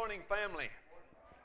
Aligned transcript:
morning, 0.00 0.24
family. 0.30 0.70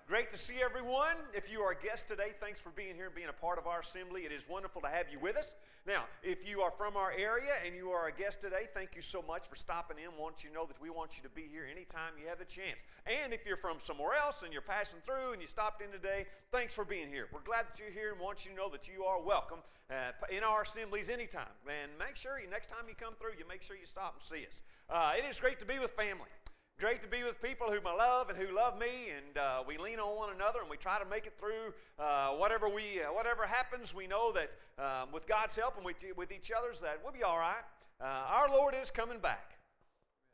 Great 0.07 0.29
to 0.29 0.37
see 0.37 0.63
everyone. 0.63 1.17
If 1.33 1.51
you 1.51 1.59
are 1.59 1.71
a 1.71 1.75
guest 1.75 2.07
today, 2.07 2.31
thanks 2.39 2.57
for 2.57 2.69
being 2.69 2.95
here 2.95 3.07
and 3.07 3.13
being 3.13 3.27
a 3.27 3.33
part 3.33 3.59
of 3.59 3.67
our 3.67 3.81
assembly. 3.81 4.21
It 4.21 4.31
is 4.31 4.47
wonderful 4.47 4.79
to 4.83 4.87
have 4.87 5.07
you 5.11 5.19
with 5.19 5.35
us. 5.35 5.55
Now, 5.85 6.05
if 6.23 6.47
you 6.47 6.61
are 6.61 6.71
from 6.71 6.95
our 6.95 7.11
area 7.11 7.51
and 7.65 7.75
you 7.75 7.89
are 7.89 8.07
a 8.07 8.13
guest 8.13 8.39
today, 8.39 8.71
thank 8.73 8.95
you 8.95 9.01
so 9.01 9.21
much 9.27 9.43
for 9.49 9.57
stopping 9.57 9.97
in. 9.99 10.07
Want 10.17 10.41
you 10.41 10.51
to 10.51 10.55
know 10.55 10.65
that 10.67 10.79
we 10.79 10.89
want 10.89 11.17
you 11.17 11.23
to 11.23 11.29
be 11.35 11.51
here 11.51 11.67
anytime 11.69 12.15
you 12.15 12.29
have 12.29 12.39
the 12.39 12.45
chance. 12.45 12.79
And 13.05 13.33
if 13.33 13.45
you're 13.45 13.59
from 13.59 13.75
somewhere 13.83 14.15
else 14.15 14.43
and 14.43 14.53
you're 14.53 14.61
passing 14.61 14.99
through 15.03 15.33
and 15.33 15.41
you 15.41 15.47
stopped 15.47 15.81
in 15.81 15.91
today, 15.91 16.25
thanks 16.49 16.73
for 16.73 16.85
being 16.85 17.09
here. 17.09 17.27
We're 17.33 17.43
glad 17.43 17.67
that 17.67 17.77
you're 17.77 17.91
here 17.91 18.13
and 18.13 18.21
want 18.21 18.45
you 18.45 18.51
to 18.51 18.57
know 18.57 18.69
that 18.69 18.87
you 18.87 19.03
are 19.03 19.21
welcome 19.21 19.59
uh, 19.91 20.15
in 20.31 20.45
our 20.45 20.61
assemblies 20.61 21.09
anytime. 21.09 21.51
And 21.67 21.91
make 21.99 22.15
sure 22.15 22.39
you, 22.39 22.49
next 22.49 22.69
time 22.69 22.87
you 22.87 22.95
come 22.95 23.19
through, 23.19 23.35
you 23.37 23.43
make 23.49 23.63
sure 23.63 23.75
you 23.75 23.85
stop 23.85 24.15
and 24.15 24.23
see 24.23 24.47
us. 24.47 24.63
Uh, 24.87 25.11
it 25.11 25.27
is 25.27 25.41
great 25.41 25.59
to 25.59 25.65
be 25.65 25.77
with 25.77 25.91
family. 25.91 26.31
Great 26.77 27.01
to 27.01 27.07
be 27.07 27.23
with 27.23 27.41
people 27.41 27.71
whom 27.71 27.87
I 27.87 27.95
love 27.95 28.27
and 28.27 28.37
who 28.37 28.53
love 28.53 28.77
me, 28.77 29.07
and 29.15 29.37
uh, 29.37 29.63
we 29.65 29.77
lean 29.77 29.97
on 29.97 30.17
one 30.17 30.35
another 30.35 30.59
and 30.59 30.69
we 30.69 30.75
try 30.75 30.99
to 30.99 31.05
make 31.05 31.25
it 31.25 31.31
through 31.39 31.71
uh, 31.97 32.31
whatever 32.31 32.67
we 32.67 32.99
uh, 33.01 33.13
whatever 33.13 33.45
happens. 33.45 33.95
We 33.95 34.07
know 34.07 34.33
that 34.33 34.57
um, 34.77 35.07
with 35.13 35.25
God's 35.25 35.55
help 35.55 35.77
and 35.77 35.85
with, 35.85 35.95
with 36.17 36.33
each 36.33 36.51
other's, 36.51 36.81
that 36.81 36.99
we'll 37.01 37.13
be 37.13 37.23
all 37.23 37.39
right. 37.39 37.63
Uh, 38.01 38.27
our 38.27 38.49
Lord 38.49 38.75
is 38.75 38.91
coming 38.91 39.19
back. 39.19 39.57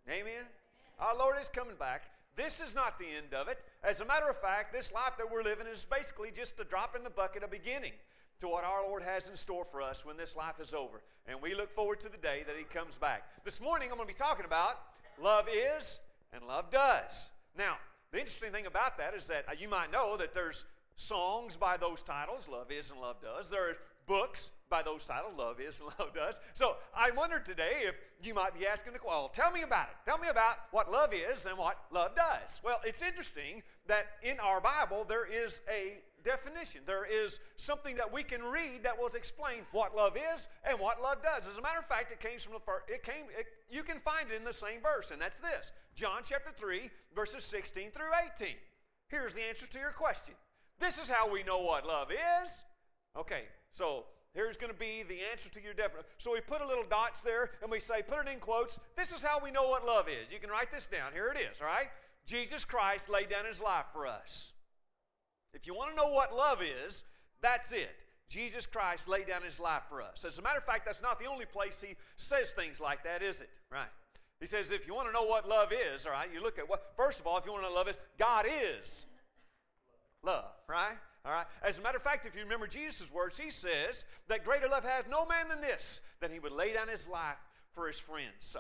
Amen. 0.09 0.49
Our 0.97 1.16
Lord 1.16 1.35
is 1.39 1.47
coming 1.47 1.75
back. 1.75 2.05
This 2.35 2.59
is 2.59 2.73
not 2.73 2.97
the 2.97 3.05
end 3.05 3.35
of 3.35 3.47
it. 3.47 3.59
As 3.83 4.02
a 4.02 4.05
matter 4.05 4.27
of 4.27 4.41
fact, 4.41 4.73
this 4.73 4.91
life 4.91 5.13
that 5.19 5.31
we're 5.31 5.44
living 5.44 5.67
is 5.67 5.85
basically 5.85 6.31
just 6.31 6.59
a 6.59 6.63
drop 6.63 6.95
in 6.95 7.03
the 7.03 7.11
bucket, 7.11 7.44
a 7.44 7.47
beginning 7.47 7.94
to 8.39 8.47
what 8.47 8.63
our 8.63 8.81
Lord 8.88 9.03
has 9.03 9.27
in 9.27 9.35
store 9.35 9.63
for 9.63 9.80
us 9.80 10.03
when 10.03 10.17
this 10.17 10.35
life 10.35 10.59
is 10.59 10.73
over. 10.73 11.03
And 11.27 11.39
we 11.39 11.53
look 11.53 11.71
forward 11.71 11.99
to 11.99 12.09
the 12.09 12.17
day 12.17 12.41
that 12.47 12.55
He 12.58 12.63
comes 12.63 12.97
back. 12.97 13.30
This 13.45 13.61
morning, 13.61 13.89
I'm 13.91 13.97
going 13.97 14.08
to 14.08 14.13
be 14.13 14.17
talking 14.17 14.45
about 14.45 14.80
love 15.21 15.45
is 15.47 15.99
and 16.34 16.45
love 16.48 16.71
does. 16.71 17.30
Now, 17.58 17.77
the 18.12 18.20
interesting 18.20 18.52
thing 18.52 18.66
about 18.66 18.98
that 18.98 19.13
is 19.13 19.27
that 19.27 19.45
uh, 19.48 19.53
you 19.58 19.70
might 19.70 19.91
know 19.91 20.17
that 20.17 20.34
there's 20.34 20.66
songs 20.95 21.55
by 21.55 21.77
those 21.77 22.02
titles, 22.02 22.47
Love 22.47 22.72
Is 22.72 22.92
and 22.92 23.00
Love 23.00 23.17
Does. 23.22 23.50
There 23.50 23.69
are 23.69 23.78
books 24.08 24.52
by 24.70 24.81
those 24.81 25.05
titles, 25.05 25.33
Love 25.38 25.59
Is 25.59 25.80
and 25.80 25.89
Love 26.00 26.14
Does. 26.14 26.39
So 26.53 26.75
I 26.95 27.11
wondered 27.11 27.45
today 27.45 27.83
if 27.86 27.95
you 28.23 28.33
might 28.33 28.58
be 28.58 28.67
asking 28.67 28.94
the 28.94 29.00
question, 29.00 29.17
well, 29.17 29.30
tell 29.30 29.52
me 29.52 29.61
about 29.61 29.89
it. 29.89 29.95
Tell 30.05 30.17
me 30.17 30.30
about 30.30 30.58
what 30.72 30.92
love 30.92 31.14
is 31.14 31.45
and 31.45 31.58
what 31.58 31.78
love 31.92 32.16
does. 32.16 32.61
Well, 32.64 32.80
it's 32.86 33.02
interesting 33.02 33.64
that 33.88 34.08
in 34.23 34.39
our 34.39 34.61
Bible 34.61 35.05
there 35.08 35.25
is 35.25 35.61
a 35.70 35.98
definition. 36.23 36.81
There 36.86 37.05
is 37.05 37.39
something 37.58 37.95
that 37.95 38.11
we 38.11 38.23
can 38.23 38.44
read 38.44 38.83
that 38.83 38.98
will 38.98 39.08
explain 39.08 39.61
what 39.72 39.95
love 39.95 40.16
is 40.36 40.48
and 40.64 40.80
what 40.80 41.02
love 41.02 41.23
does. 41.23 41.48
As 41.50 41.58
a 41.58 41.61
matter 41.61 41.80
of 41.80 41.88
fact, 41.88 42.11
it 42.11 42.20
came 42.20 42.39
from 42.39 42.53
the 42.53 42.59
first, 42.59 42.86
it 42.88 43.03
came, 43.03 43.25
it, 43.38 43.48
you 43.70 43.83
can 43.83 44.00
find 44.00 44.31
it 44.31 44.36
in 44.36 44.44
the 44.44 44.53
same 44.53 44.81
verse, 44.81 45.11
and 45.11 45.22
that's 45.22 45.39
this 45.39 45.72
John 45.95 46.22
chapter 46.23 46.52
3, 46.56 46.89
verses 47.16 47.44
16 47.44 47.92
through 47.92 48.11
18. 48.42 48.56
Here's 49.08 49.34
the 49.34 49.42
answer 49.42 49.67
to 49.67 49.80
your 49.80 49.92
question. 49.92 50.33
This 50.80 50.98
is 50.98 51.09
how 51.09 51.31
we 51.31 51.44
know 51.44 51.59
what 51.59 51.86
love 51.86 52.09
is. 52.11 52.64
Okay, 53.17 53.44
so 53.73 54.06
here's 54.33 54.58
going 54.58 54.72
to 54.72 54.78
be 54.78 55.03
the 55.08 55.20
answer 55.31 55.50
to 55.50 55.61
your 55.61 55.73
definition. 55.73 56.08
So 56.17 56.31
we 56.33 56.42
put 56.42 56.61
a 56.61 56.67
little 56.67 56.86
dots 56.89 57.22
there 57.22 57.52
and 57.61 57.70
we 57.70 57.80
say, 57.80 58.02
put 58.02 58.25
it 58.25 58.31
in 58.31 58.39
quotes. 58.39 58.80
This 58.95 59.11
is 59.11 59.22
how 59.22 59.39
we 59.44 59.52
know 59.52 59.67
what 59.67 59.86
love 59.86 60.08
is. 60.08 60.31
You 60.31 60.39
can 60.39 60.50
write 60.50 60.72
this 60.72 60.86
down. 60.86 61.11
Here 61.14 61.28
it 61.28 61.38
is, 61.38 61.61
all 61.61 61.67
right? 61.67 61.88
Jesus 62.26 62.64
Christ 62.64 63.09
laid 63.09 63.30
down 63.30 63.45
his 63.45 63.61
life 63.61 63.86
for 63.92 64.08
us. 64.08 64.53
If 65.53 65.67
you 65.67 65.76
want 65.76 65.92
to 65.92 65.95
know 65.95 66.11
what 66.11 66.33
love 66.33 66.59
is, 66.61 67.03
that's 67.42 67.73
it. 67.73 68.05
Jesus 68.30 68.66
Christ 68.66 69.09
laid 69.09 69.28
down 69.28 69.42
his 69.42 69.59
life 69.59 69.83
for 69.89 70.02
us. 70.02 70.23
As 70.23 70.38
a 70.38 70.42
matter 70.42 70.59
of 70.59 70.64
fact, 70.64 70.86
that's 70.86 71.02
not 71.02 71.20
the 71.20 71.26
only 71.26 71.45
place 71.45 71.83
he 71.86 71.95
says 72.16 72.53
things 72.53 72.80
like 72.80 73.03
that, 73.03 73.22
is 73.22 73.42
it? 73.42 73.50
Right. 73.70 73.89
He 74.42 74.47
says, 74.47 74.72
if 74.72 74.88
you 74.88 74.95
want 74.95 75.08
to 75.08 75.14
know 75.14 75.23
what 75.23 75.47
love 75.47 75.72
is, 75.72 76.06
all 76.08 76.11
right, 76.11 76.28
you 76.34 76.42
look 76.42 76.58
at 76.58 76.67
what, 76.67 76.94
first 76.97 77.20
of 77.20 77.28
all, 77.28 77.38
if 77.38 77.45
you 77.45 77.52
want 77.52 77.64
to 77.64 77.70
know 77.70 77.75
love 77.75 77.88
is, 77.88 77.95
God 78.17 78.45
is 78.81 79.06
love, 80.23 80.52
right? 80.67 80.98
All 81.23 81.31
right. 81.31 81.45
As 81.64 81.78
a 81.78 81.81
matter 81.83 81.98
of 81.98 82.03
fact, 82.03 82.25
if 82.25 82.36
you 82.36 82.42
remember 82.42 82.66
Jesus' 82.66 83.11
words, 83.14 83.38
he 83.38 83.52
says 83.52 84.03
that 84.28 84.44
greater 84.44 84.67
love 84.67 84.83
has 84.83 85.06
no 85.08 85.28
man 85.28 85.48
than 85.48 85.61
this, 85.61 86.02
that 86.21 86.32
he 86.32 86.39
would 86.39 86.52
lay 86.52 86.73
down 86.73 86.88
his 86.88 87.08
life 87.08 87.38
for 87.73 87.86
his 87.86 87.99
friends. 87.99 88.32
So, 88.39 88.60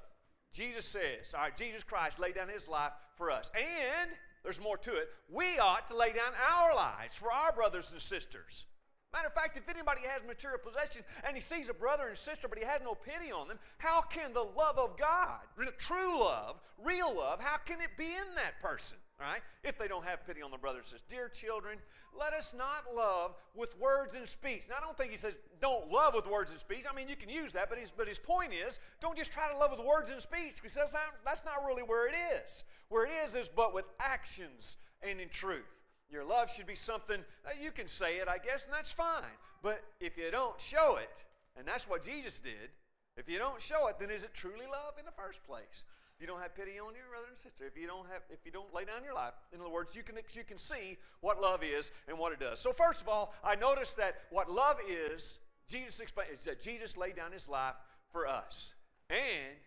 Jesus 0.53 0.85
says, 0.85 1.33
all 1.33 1.41
right, 1.41 1.57
Jesus 1.57 1.83
Christ 1.83 2.19
laid 2.19 2.35
down 2.35 2.49
his 2.49 2.67
life 2.67 2.91
for 3.15 3.31
us. 3.31 3.49
And 3.55 4.11
there's 4.43 4.61
more 4.61 4.77
to 4.77 4.95
it. 4.95 5.09
We 5.31 5.57
ought 5.57 5.87
to 5.87 5.97
lay 5.97 6.13
down 6.13 6.33
our 6.47 6.75
lives 6.75 7.15
for 7.15 7.31
our 7.31 7.51
brothers 7.53 7.91
and 7.91 8.01
sisters. 8.01 8.65
Matter 9.13 9.27
of 9.27 9.33
fact, 9.33 9.57
if 9.57 9.67
anybody 9.67 10.01
has 10.07 10.21
material 10.25 10.59
possession 10.63 11.03
and 11.27 11.35
he 11.35 11.41
sees 11.41 11.67
a 11.67 11.73
brother 11.73 12.07
and 12.07 12.17
sister, 12.17 12.47
but 12.47 12.57
he 12.57 12.63
has 12.63 12.81
no 12.81 12.95
pity 12.95 13.31
on 13.31 13.49
them, 13.49 13.59
how 13.77 13.99
can 13.99 14.31
the 14.33 14.43
love 14.43 14.77
of 14.77 14.97
God, 14.97 15.39
true 15.77 16.19
love, 16.19 16.61
real 16.81 17.13
love, 17.15 17.41
how 17.41 17.57
can 17.57 17.81
it 17.81 17.89
be 17.97 18.05
in 18.05 18.35
that 18.35 18.61
person? 18.61 18.97
Right? 19.19 19.41
If 19.63 19.77
they 19.77 19.87
don't 19.87 20.05
have 20.05 20.25
pity 20.25 20.41
on 20.41 20.49
the 20.49 20.57
brothers 20.57 20.85
and 20.85 20.99
sisters. 20.99 21.07
Dear 21.09 21.29
children, 21.29 21.77
let 22.17 22.33
us 22.33 22.55
not 22.57 22.95
love 22.95 23.35
with 23.53 23.77
words 23.79 24.15
and 24.15 24.27
speech. 24.27 24.63
Now, 24.67 24.75
I 24.77 24.81
don't 24.81 24.97
think 24.97 25.11
he 25.11 25.17
says 25.17 25.33
don't 25.59 25.91
love 25.91 26.15
with 26.15 26.25
words 26.25 26.49
and 26.51 26.59
speech. 26.59 26.85
I 26.89 26.95
mean, 26.95 27.07
you 27.07 27.15
can 27.15 27.29
use 27.29 27.53
that, 27.53 27.69
but 27.69 27.77
his, 27.77 27.91
but 27.95 28.07
his 28.07 28.17
point 28.17 28.51
is 28.53 28.79
don't 28.99 29.17
just 29.17 29.31
try 29.31 29.51
to 29.51 29.57
love 29.57 29.71
with 29.71 29.85
words 29.85 30.09
and 30.09 30.21
speech 30.21 30.55
because 30.55 30.73
that's 30.73 30.93
not, 30.93 31.03
that's 31.23 31.45
not 31.45 31.65
really 31.67 31.83
where 31.83 32.07
it 32.07 32.15
is. 32.33 32.63
Where 32.89 33.05
it 33.05 33.11
is 33.23 33.35
is 33.35 33.47
but 33.47 33.73
with 33.73 33.85
actions 33.99 34.77
and 35.03 35.19
in 35.19 35.29
truth. 35.29 35.80
Your 36.11 36.25
love 36.25 36.51
should 36.51 36.67
be 36.67 36.75
something, 36.75 37.23
you 37.61 37.71
can 37.71 37.87
say 37.87 38.17
it, 38.17 38.27
I 38.27 38.37
guess, 38.37 38.65
and 38.65 38.73
that's 38.73 38.91
fine. 38.91 39.37
But 39.63 39.81
if 40.01 40.17
you 40.17 40.29
don't 40.29 40.59
show 40.59 40.97
it, 40.97 41.23
and 41.57 41.65
that's 41.65 41.87
what 41.87 42.03
Jesus 42.03 42.39
did, 42.39 42.69
if 43.15 43.29
you 43.29 43.37
don't 43.37 43.61
show 43.61 43.87
it, 43.87 43.97
then 43.99 44.09
is 44.09 44.23
it 44.23 44.33
truly 44.33 44.65
love 44.69 44.95
in 44.99 45.05
the 45.05 45.11
first 45.11 45.43
place? 45.43 45.83
If 46.15 46.21
you 46.21 46.27
don't 46.27 46.41
have 46.41 46.53
pity 46.53 46.79
on 46.79 46.93
your 46.93 47.07
brother 47.09 47.27
and 47.29 47.37
sister, 47.37 47.65
if 47.65 47.79
you 47.79 47.87
don't 47.87 48.05
have, 48.11 48.21
if 48.29 48.39
you 48.45 48.51
don't 48.51 48.73
lay 48.73 48.85
down 48.85 49.03
your 49.03 49.13
life, 49.13 49.33
in 49.53 49.59
other 49.59 49.69
words, 49.69 49.95
you 49.95 50.03
can 50.03 50.15
you 50.33 50.43
can 50.43 50.57
see 50.57 50.97
what 51.21 51.41
love 51.41 51.63
is 51.63 51.91
and 52.07 52.17
what 52.17 52.31
it 52.31 52.39
does. 52.39 52.59
So 52.59 52.73
first 52.73 53.01
of 53.01 53.07
all, 53.09 53.33
I 53.43 53.55
noticed 53.55 53.97
that 53.97 54.15
what 54.29 54.51
love 54.51 54.77
is, 54.87 55.39
Jesus 55.67 55.99
explained, 55.99 56.29
is 56.37 56.45
that 56.45 56.61
Jesus 56.61 56.95
laid 56.95 57.15
down 57.15 57.31
His 57.31 57.49
life 57.49 57.75
for 58.11 58.27
us, 58.27 58.75
and 59.09 59.57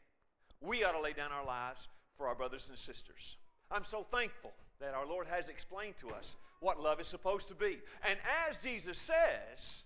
we 0.61 0.85
ought 0.85 0.93
to 0.93 1.01
lay 1.01 1.13
down 1.13 1.33
our 1.33 1.45
lives 1.45 1.89
for 2.17 2.29
our 2.29 2.35
brothers 2.35 2.69
and 2.69 2.79
sisters. 2.79 3.37
I'm 3.71 3.85
so 3.85 4.07
thankful 4.13 4.53
that 4.81 4.95
our 4.95 5.07
Lord 5.07 5.27
has 5.29 5.49
explained 5.49 5.97
to 5.99 6.11
us 6.11 6.37
what 6.61 6.81
love 6.81 7.01
is 7.01 7.07
supposed 7.07 7.49
to 7.49 7.55
be. 7.55 7.79
And 8.09 8.19
as 8.49 8.59
Jesus 8.59 8.99
says, 8.99 9.85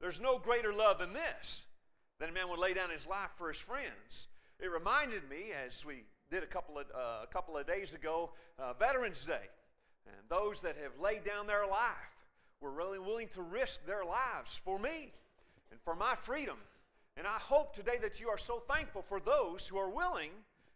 there's 0.00 0.20
no 0.20 0.38
greater 0.38 0.72
love 0.72 0.98
than 0.98 1.12
this, 1.12 1.64
that 2.18 2.28
a 2.28 2.32
man 2.32 2.48
would 2.48 2.58
lay 2.58 2.74
down 2.74 2.90
his 2.90 3.06
life 3.06 3.30
for 3.36 3.48
his 3.48 3.58
friends. 3.58 4.28
It 4.60 4.70
reminded 4.70 5.28
me, 5.28 5.52
as 5.66 5.84
we 5.84 6.04
did 6.30 6.42
a 6.42 6.46
couple 6.46 6.78
of, 6.78 6.86
uh, 6.94 7.24
a 7.24 7.28
couple 7.32 7.56
of 7.56 7.66
days 7.66 7.94
ago, 7.94 8.30
uh, 8.58 8.72
Veterans 8.74 9.24
Day, 9.24 9.48
and 10.06 10.16
those 10.28 10.60
that 10.62 10.76
have 10.82 10.98
laid 11.00 11.24
down 11.24 11.46
their 11.46 11.66
life 11.66 12.26
were 12.60 12.70
really 12.70 12.98
willing 12.98 13.28
to 13.28 13.42
risk 13.42 13.84
their 13.86 14.04
lives 14.04 14.56
for 14.64 14.78
me 14.78 15.12
and 15.70 15.80
for 15.84 15.94
my 15.94 16.14
freedom. 16.14 16.56
And 17.16 17.26
I 17.26 17.38
hope 17.38 17.74
today 17.74 17.98
that 18.00 18.20
you 18.20 18.28
are 18.28 18.38
so 18.38 18.60
thankful 18.60 19.02
for 19.02 19.20
those 19.20 19.66
who 19.66 19.76
are 19.78 19.90
willing 19.90 20.30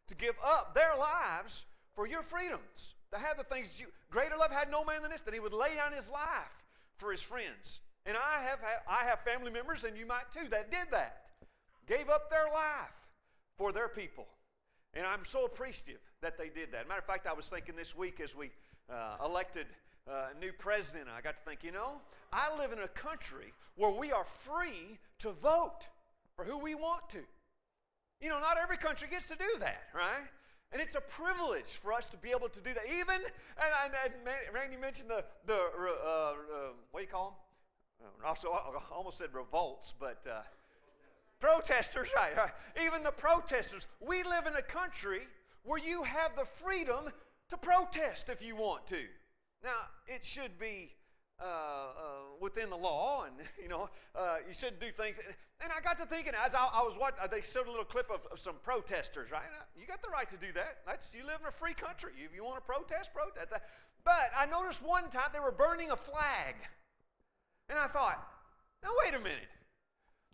to 0.08 0.14
give 0.14 0.34
up 0.44 0.74
their 0.74 0.96
lives 0.98 1.64
for 1.94 2.06
your 2.06 2.22
freedoms 2.22 2.94
to 3.16 3.26
have 3.26 3.36
the 3.36 3.44
things 3.44 3.80
you 3.80 3.86
greater 4.10 4.36
love 4.36 4.50
had 4.50 4.70
no 4.70 4.84
man 4.84 5.02
than 5.02 5.10
this 5.10 5.22
that 5.22 5.34
he 5.34 5.40
would 5.40 5.52
lay 5.52 5.74
down 5.74 5.92
his 5.92 6.10
life 6.10 6.64
for 6.96 7.10
his 7.10 7.22
friends. 7.22 7.80
And 8.04 8.16
i 8.16 8.42
have 8.42 8.60
i 8.88 9.04
have 9.04 9.20
family 9.20 9.50
members 9.50 9.84
and 9.84 9.96
you 9.96 10.06
might 10.06 10.30
too 10.32 10.48
that 10.50 10.70
did 10.70 10.88
that. 10.90 11.22
Gave 11.86 12.08
up 12.08 12.30
their 12.30 12.46
life 12.52 13.10
for 13.56 13.72
their 13.72 13.88
people. 13.88 14.26
And 14.94 15.06
i'm 15.06 15.24
so 15.24 15.44
appreciative 15.44 16.00
that 16.22 16.38
they 16.38 16.48
did 16.48 16.72
that. 16.72 16.88
Matter 16.88 17.00
of 17.00 17.06
fact 17.06 17.26
i 17.26 17.32
was 17.32 17.48
thinking 17.48 17.76
this 17.76 17.96
week 17.96 18.20
as 18.20 18.34
we 18.34 18.50
uh, 18.90 19.24
elected 19.24 19.66
uh, 20.08 20.28
a 20.36 20.40
new 20.40 20.52
president 20.52 21.06
i 21.16 21.20
got 21.20 21.36
to 21.36 21.42
think 21.48 21.64
you 21.64 21.72
know 21.72 22.00
i 22.32 22.56
live 22.56 22.72
in 22.72 22.78
a 22.78 22.88
country 22.88 23.52
where 23.74 23.90
we 23.90 24.12
are 24.12 24.24
free 24.24 24.98
to 25.18 25.32
vote 25.32 25.88
for 26.36 26.44
who 26.44 26.58
we 26.58 26.74
want 26.74 27.08
to. 27.10 27.18
You 28.20 28.28
know 28.28 28.40
not 28.40 28.56
every 28.62 28.76
country 28.76 29.08
gets 29.10 29.26
to 29.28 29.36
do 29.36 29.58
that 29.60 29.82
right 29.94 30.28
and 30.72 30.82
it's 30.82 30.94
a 30.94 31.00
privilege 31.00 31.78
for 31.82 31.92
us 31.92 32.08
to 32.08 32.16
be 32.16 32.30
able 32.30 32.48
to 32.48 32.60
do 32.60 32.74
that. 32.74 32.84
Even, 32.86 33.16
and, 33.16 33.72
and, 33.84 33.94
and 34.04 34.54
Randy 34.54 34.76
mentioned 34.76 35.10
the, 35.10 35.24
the 35.46 35.54
uh, 35.54 35.56
uh, 35.56 36.32
what 36.90 37.00
do 37.00 37.04
you 37.04 37.10
call 37.10 37.38
them? 38.00 38.08
Also, 38.24 38.50
I 38.50 38.60
almost 38.92 39.18
said 39.18 39.28
revolts, 39.32 39.94
but 39.98 40.22
uh, 40.30 40.42
protesters, 41.40 42.08
right, 42.16 42.36
right? 42.36 42.50
Even 42.84 43.02
the 43.02 43.10
protesters. 43.10 43.86
We 44.06 44.22
live 44.22 44.46
in 44.46 44.54
a 44.56 44.62
country 44.62 45.22
where 45.64 45.78
you 45.78 46.02
have 46.02 46.36
the 46.36 46.44
freedom 46.44 47.10
to 47.50 47.56
protest 47.56 48.28
if 48.28 48.42
you 48.42 48.56
want 48.56 48.86
to. 48.88 49.00
Now, 49.62 49.86
it 50.06 50.24
should 50.24 50.58
be 50.58 50.92
uh, 51.40 51.44
uh, 51.44 51.88
within 52.40 52.70
the 52.70 52.76
law, 52.76 53.24
and 53.24 53.34
you 53.62 53.68
know 53.68 53.90
uh, 54.14 54.36
you 54.46 54.54
shouldn't 54.54 54.80
do 54.80 54.90
things. 54.90 55.18
And 55.60 55.72
I 55.72 55.80
got 55.80 55.98
to 56.00 56.06
thinking 56.06 56.32
as 56.34 56.54
I, 56.54 56.68
I 56.72 56.82
was 56.82 56.96
watching, 56.98 57.18
they 57.30 57.40
showed 57.40 57.66
a 57.66 57.70
little 57.70 57.84
clip 57.84 58.10
of, 58.10 58.20
of, 58.32 58.38
some 58.38 58.56
protesters. 58.62 59.30
Right, 59.30 59.42
you 59.78 59.86
got 59.86 60.02
the 60.02 60.08
right 60.08 60.28
to 60.30 60.36
do 60.36 60.52
that. 60.54 60.78
That's 60.86 61.08
you 61.12 61.26
live 61.26 61.40
in 61.40 61.48
a 61.48 61.52
free 61.52 61.74
country. 61.74 62.12
If 62.24 62.34
you 62.34 62.44
want 62.44 62.56
to 62.56 62.62
protest, 62.62 63.12
protest. 63.12 63.52
But 64.04 64.30
I 64.36 64.46
noticed 64.46 64.82
one 64.82 65.10
time 65.10 65.30
they 65.32 65.40
were 65.40 65.52
burning 65.52 65.90
a 65.90 65.96
flag, 65.96 66.54
and 67.68 67.78
I 67.78 67.86
thought, 67.86 68.26
now 68.82 68.90
wait 69.04 69.14
a 69.14 69.20
minute. 69.20 69.50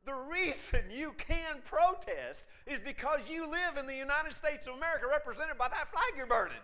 The 0.05 0.15
reason 0.15 0.91
you 0.91 1.15
can 1.17 1.63
protest 1.65 2.45
is 2.67 2.81
because 2.81 3.29
you 3.29 3.49
live 3.49 3.77
in 3.79 3.87
the 3.87 3.95
United 3.95 4.35
States 4.35 4.67
of 4.67 4.75
America, 4.75 5.07
represented 5.09 5.57
by 5.59 5.69
that 5.69 5.93
flag 5.93 6.15
you're 6.17 6.27
burning. 6.27 6.63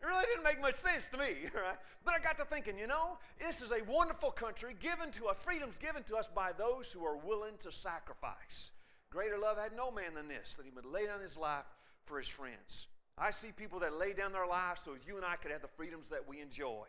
It 0.00 0.06
really 0.06 0.26
didn't 0.26 0.44
make 0.44 0.60
much 0.60 0.76
sense 0.76 1.06
to 1.12 1.18
me, 1.18 1.34
right? 1.54 1.78
But 2.04 2.14
I 2.14 2.20
got 2.20 2.38
to 2.38 2.44
thinking, 2.44 2.78
you 2.78 2.86
know, 2.86 3.18
this 3.40 3.62
is 3.62 3.72
a 3.72 3.82
wonderful 3.90 4.30
country 4.30 4.76
given 4.80 5.10
to 5.12 5.26
us, 5.26 5.36
freedoms 5.40 5.78
given 5.78 6.04
to 6.04 6.16
us 6.16 6.28
by 6.28 6.52
those 6.52 6.92
who 6.92 7.04
are 7.04 7.16
willing 7.16 7.54
to 7.60 7.72
sacrifice. 7.72 8.70
Greater 9.10 9.38
love 9.38 9.58
had 9.58 9.74
no 9.74 9.90
man 9.90 10.14
than 10.14 10.28
this, 10.28 10.54
that 10.54 10.66
he 10.66 10.70
would 10.70 10.84
lay 10.84 11.06
down 11.06 11.20
his 11.20 11.36
life 11.36 11.64
for 12.04 12.18
his 12.18 12.28
friends. 12.28 12.86
I 13.16 13.30
see 13.32 13.48
people 13.50 13.80
that 13.80 13.94
lay 13.94 14.12
down 14.12 14.32
their 14.32 14.46
lives 14.46 14.82
so 14.84 14.92
you 15.06 15.16
and 15.16 15.24
I 15.24 15.36
could 15.36 15.50
have 15.50 15.62
the 15.62 15.68
freedoms 15.68 16.08
that 16.10 16.28
we 16.28 16.40
enjoy. 16.40 16.84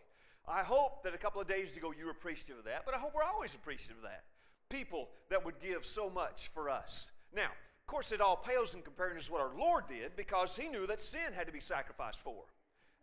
I 0.47 0.63
hope 0.63 1.03
that 1.03 1.13
a 1.13 1.17
couple 1.17 1.41
of 1.41 1.47
days 1.47 1.77
ago 1.77 1.93
you 1.97 2.05
were 2.05 2.11
appreciative 2.11 2.59
of 2.59 2.65
that, 2.65 2.83
but 2.85 2.93
I 2.93 2.97
hope 2.97 3.13
we're 3.15 3.23
always 3.23 3.53
appreciative 3.53 3.97
of 3.97 4.03
that. 4.03 4.23
People 4.69 5.09
that 5.29 5.43
would 5.43 5.59
give 5.59 5.85
so 5.85 6.09
much 6.09 6.49
for 6.53 6.69
us. 6.69 7.09
Now, 7.35 7.45
of 7.47 7.87
course, 7.87 8.11
it 8.11 8.21
all 8.21 8.35
pales 8.35 8.75
in 8.75 8.81
comparison 8.81 9.27
to 9.27 9.31
what 9.31 9.41
our 9.41 9.57
Lord 9.57 9.85
did 9.87 10.15
because 10.15 10.55
he 10.55 10.67
knew 10.67 10.85
that 10.87 11.01
sin 11.01 11.33
had 11.35 11.47
to 11.47 11.53
be 11.53 11.59
sacrificed 11.59 12.19
for. 12.19 12.43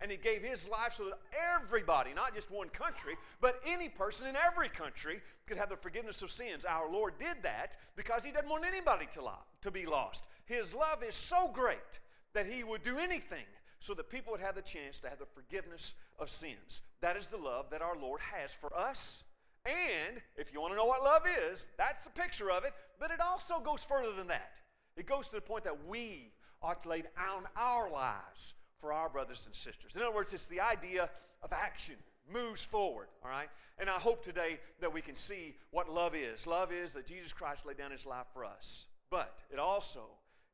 And 0.01 0.11
he 0.11 0.17
gave 0.19 0.43
his 0.43 0.69
life 0.69 0.93
so 0.93 1.05
that 1.07 1.19
everybody, 1.55 2.13
not 2.15 2.35
just 2.35 2.51
one 2.51 2.69
country, 2.69 3.17
but 3.41 3.61
any 3.67 3.89
person 3.89 4.27
in 4.27 4.37
every 4.37 4.69
country 4.69 5.21
could 5.47 5.57
have 5.57 5.71
the 5.71 5.77
forgiveness 5.77 6.21
of 6.21 6.31
sins. 6.31 6.65
Our 6.67 6.91
Lord 6.91 7.15
did 7.19 7.43
that 7.43 7.77
because 7.97 8.23
he 8.23 8.31
doesn't 8.31 8.49
want 8.49 8.65
anybody 8.67 9.07
to, 9.15 9.23
lie, 9.23 9.39
to 9.63 9.71
be 9.71 9.87
lost. 9.87 10.25
His 10.45 10.75
love 10.75 11.03
is 11.03 11.17
so 11.17 11.49
great 11.49 12.01
that 12.35 12.47
he 12.47 12.63
would 12.63 12.83
do 12.83 12.99
anything 12.99 13.45
so 13.81 13.95
that 13.95 14.11
people 14.11 14.33
would 14.33 14.41
have 14.41 14.55
the 14.55 14.63
chance 14.63 14.99
to 14.99 15.09
have 15.09 15.19
the 15.19 15.27
forgiveness 15.27 15.95
of 16.19 16.29
sins. 16.29 16.83
That 17.01 17.17
is 17.17 17.29
the 17.29 17.37
love 17.37 17.71
that 17.71 17.83
our 17.83 17.97
Lord 17.97 18.21
has 18.21 18.53
for 18.53 18.77
us. 18.77 19.25
And 19.65 20.21
if 20.37 20.53
you 20.53 20.61
want 20.61 20.73
to 20.73 20.77
know 20.77 20.85
what 20.85 21.03
love 21.03 21.23
is, 21.51 21.69
that's 21.79 22.03
the 22.03 22.11
picture 22.11 22.51
of 22.51 22.65
it, 22.65 22.73
but 23.01 23.11
it 23.11 23.21
also 23.21 23.61
goes 23.61 23.83
further 23.83 24.13
than 24.13 24.29
that. 24.29 24.53
It 24.97 25.07
goes 25.07 25.29
to 25.29 25.37
the 25.37 25.41
point 25.41 25.65
that 25.65 25.87
we 25.87 26.33
ought 26.63 26.83
to 26.83 26.89
lay 26.89 27.03
down 27.03 27.45
our 27.57 27.91
lives 27.91 28.55
for 28.81 28.93
our 28.93 29.09
brothers 29.09 29.45
and 29.47 29.55
sisters. 29.55 29.95
In 29.95 30.03
other 30.03 30.15
words, 30.15 30.33
it's 30.33 30.47
the 30.47 30.61
idea 30.61 31.09
of 31.43 31.53
action 31.53 31.97
moves 32.33 32.63
forward, 32.63 33.09
all 33.25 33.31
right? 33.31 33.49
And 33.79 33.89
I 33.89 33.95
hope 33.95 34.25
today 34.25 34.59
that 34.81 34.93
we 34.93 35.03
can 35.03 35.15
see 35.15 35.55
what 35.71 35.89
love 35.89 36.15
is. 36.15 36.47
Love 36.47 36.73
is 36.73 36.93
that 36.95 37.07
Jesus 37.07 37.33
Christ 37.33 37.67
laid 37.67 37.79
down 37.79 37.91
his 37.91 38.07
life 38.07 38.27
for 38.33 38.45
us. 38.45 38.87
But 39.11 39.43
it 39.53 39.59
also 39.59 40.03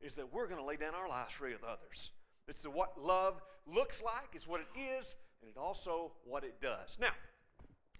is 0.00 0.14
that 0.16 0.32
we're 0.32 0.46
going 0.46 0.60
to 0.60 0.66
lay 0.66 0.76
down 0.76 0.94
our 0.94 1.08
lives 1.08 1.32
for 1.32 1.46
others. 1.46 2.10
It's 2.48 2.64
what 2.64 3.00
love 3.00 3.40
looks 3.66 4.02
like, 4.02 4.30
it's 4.34 4.48
what 4.48 4.60
it 4.60 4.78
is, 4.78 5.16
and 5.40 5.50
it 5.50 5.58
also 5.58 6.12
what 6.24 6.44
it 6.44 6.60
does. 6.60 6.98
Now, 7.00 7.12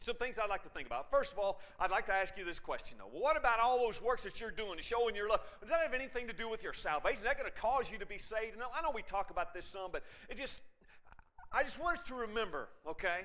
some 0.03 0.17
things 0.17 0.39
I'd 0.39 0.51
like 0.51 0.65
to 0.65 0.69
think 0.69 0.87
about. 0.87 1.11
First 1.11 1.33
of 1.33 1.39
all, 1.39 1.61
I'd 1.79 1.91
like 1.91 2.07
to 2.07 2.13
ask 2.13 2.37
you 2.37 2.45
this 2.45 2.59
question 2.59 2.99
though. 2.99 3.09
Well, 3.13 3.23
what 3.23 3.37
about 3.37 3.61
all 3.61 3.79
those 3.79 4.03
works 4.03 4.25
that 4.25 4.41
you're 4.41 4.51
doing 4.51 4.77
to 4.77 4.83
showing 4.83 5.15
your 5.15 5.29
love? 5.29 5.41
Does 5.61 5.71
that 5.71 5.81
have 5.81 5.95
anything 5.95 6.27
to 6.27 6.33
do 6.33 6.49
with 6.49 6.63
your 6.63 6.73
salvation? 6.73 7.19
Is 7.19 7.23
that 7.23 7.39
going 7.39 7.51
to 7.51 7.59
cause 7.59 7.91
you 7.91 7.99
to 7.99 8.07
be 8.07 8.19
saved? 8.19 8.55
And 8.55 8.63
I 8.63 8.83
know 8.83 8.91
we 8.93 9.03
talk 9.03 9.31
about 9.31 9.55
this 9.55 9.67
some, 9.67 9.91
but 9.93 10.03
it 10.29 10.37
just, 10.37 10.61
I 11.53 11.63
just 11.63 11.81
want 11.81 11.99
us 11.99 12.05
to 12.09 12.15
remember, 12.15 12.69
okay, 12.87 13.21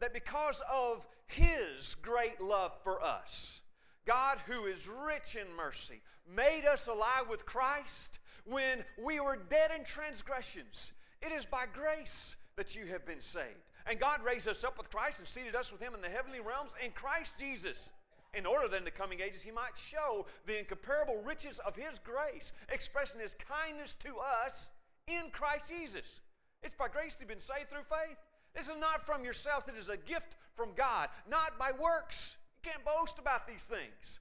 that 0.00 0.14
because 0.14 0.62
of 0.72 1.06
His 1.26 1.96
great 2.02 2.40
love 2.40 2.72
for 2.82 3.02
us, 3.02 3.60
God, 4.06 4.38
who 4.46 4.64
is 4.64 4.88
rich 4.88 5.36
in 5.36 5.54
mercy, 5.54 6.00
made 6.34 6.64
us 6.64 6.86
alive 6.86 7.28
with 7.28 7.44
Christ 7.44 8.18
when 8.44 8.84
we 9.02 9.20
were 9.20 9.36
dead 9.50 9.70
in 9.76 9.84
transgressions. 9.84 10.92
It 11.22 11.32
is 11.32 11.44
by 11.44 11.64
grace 11.72 12.36
that 12.56 12.74
you 12.74 12.86
have 12.86 13.04
been 13.04 13.20
saved. 13.20 13.69
And 13.86 13.98
God 13.98 14.24
raised 14.24 14.48
us 14.48 14.64
up 14.64 14.78
with 14.78 14.90
Christ 14.90 15.18
and 15.18 15.28
seated 15.28 15.54
us 15.54 15.72
with 15.72 15.80
Him 15.80 15.94
in 15.94 16.00
the 16.00 16.08
heavenly 16.08 16.40
realms 16.40 16.72
in 16.84 16.90
Christ 16.92 17.34
Jesus. 17.38 17.90
In 18.32 18.46
order 18.46 18.68
that 18.68 18.76
in 18.76 18.84
the 18.84 18.90
coming 18.90 19.20
ages 19.20 19.42
He 19.42 19.50
might 19.50 19.76
show 19.76 20.26
the 20.46 20.58
incomparable 20.58 21.20
riches 21.24 21.58
of 21.66 21.74
His 21.74 21.98
grace, 21.98 22.52
expressing 22.68 23.20
His 23.20 23.34
kindness 23.34 23.94
to 24.00 24.14
us 24.44 24.70
in 25.08 25.30
Christ 25.32 25.68
Jesus. 25.68 26.20
It's 26.62 26.74
by 26.74 26.88
grace 26.88 27.16
you've 27.18 27.28
been 27.28 27.40
saved 27.40 27.70
through 27.70 27.88
faith. 27.88 28.18
This 28.54 28.68
is 28.68 28.76
not 28.78 29.04
from 29.06 29.24
yourself, 29.24 29.68
it 29.68 29.74
is 29.78 29.88
a 29.88 29.96
gift 29.96 30.36
from 30.54 30.70
God, 30.76 31.08
not 31.28 31.58
by 31.58 31.70
works. 31.72 32.36
You 32.62 32.70
can't 32.70 32.84
boast 32.84 33.18
about 33.18 33.46
these 33.46 33.62
things. 33.62 34.20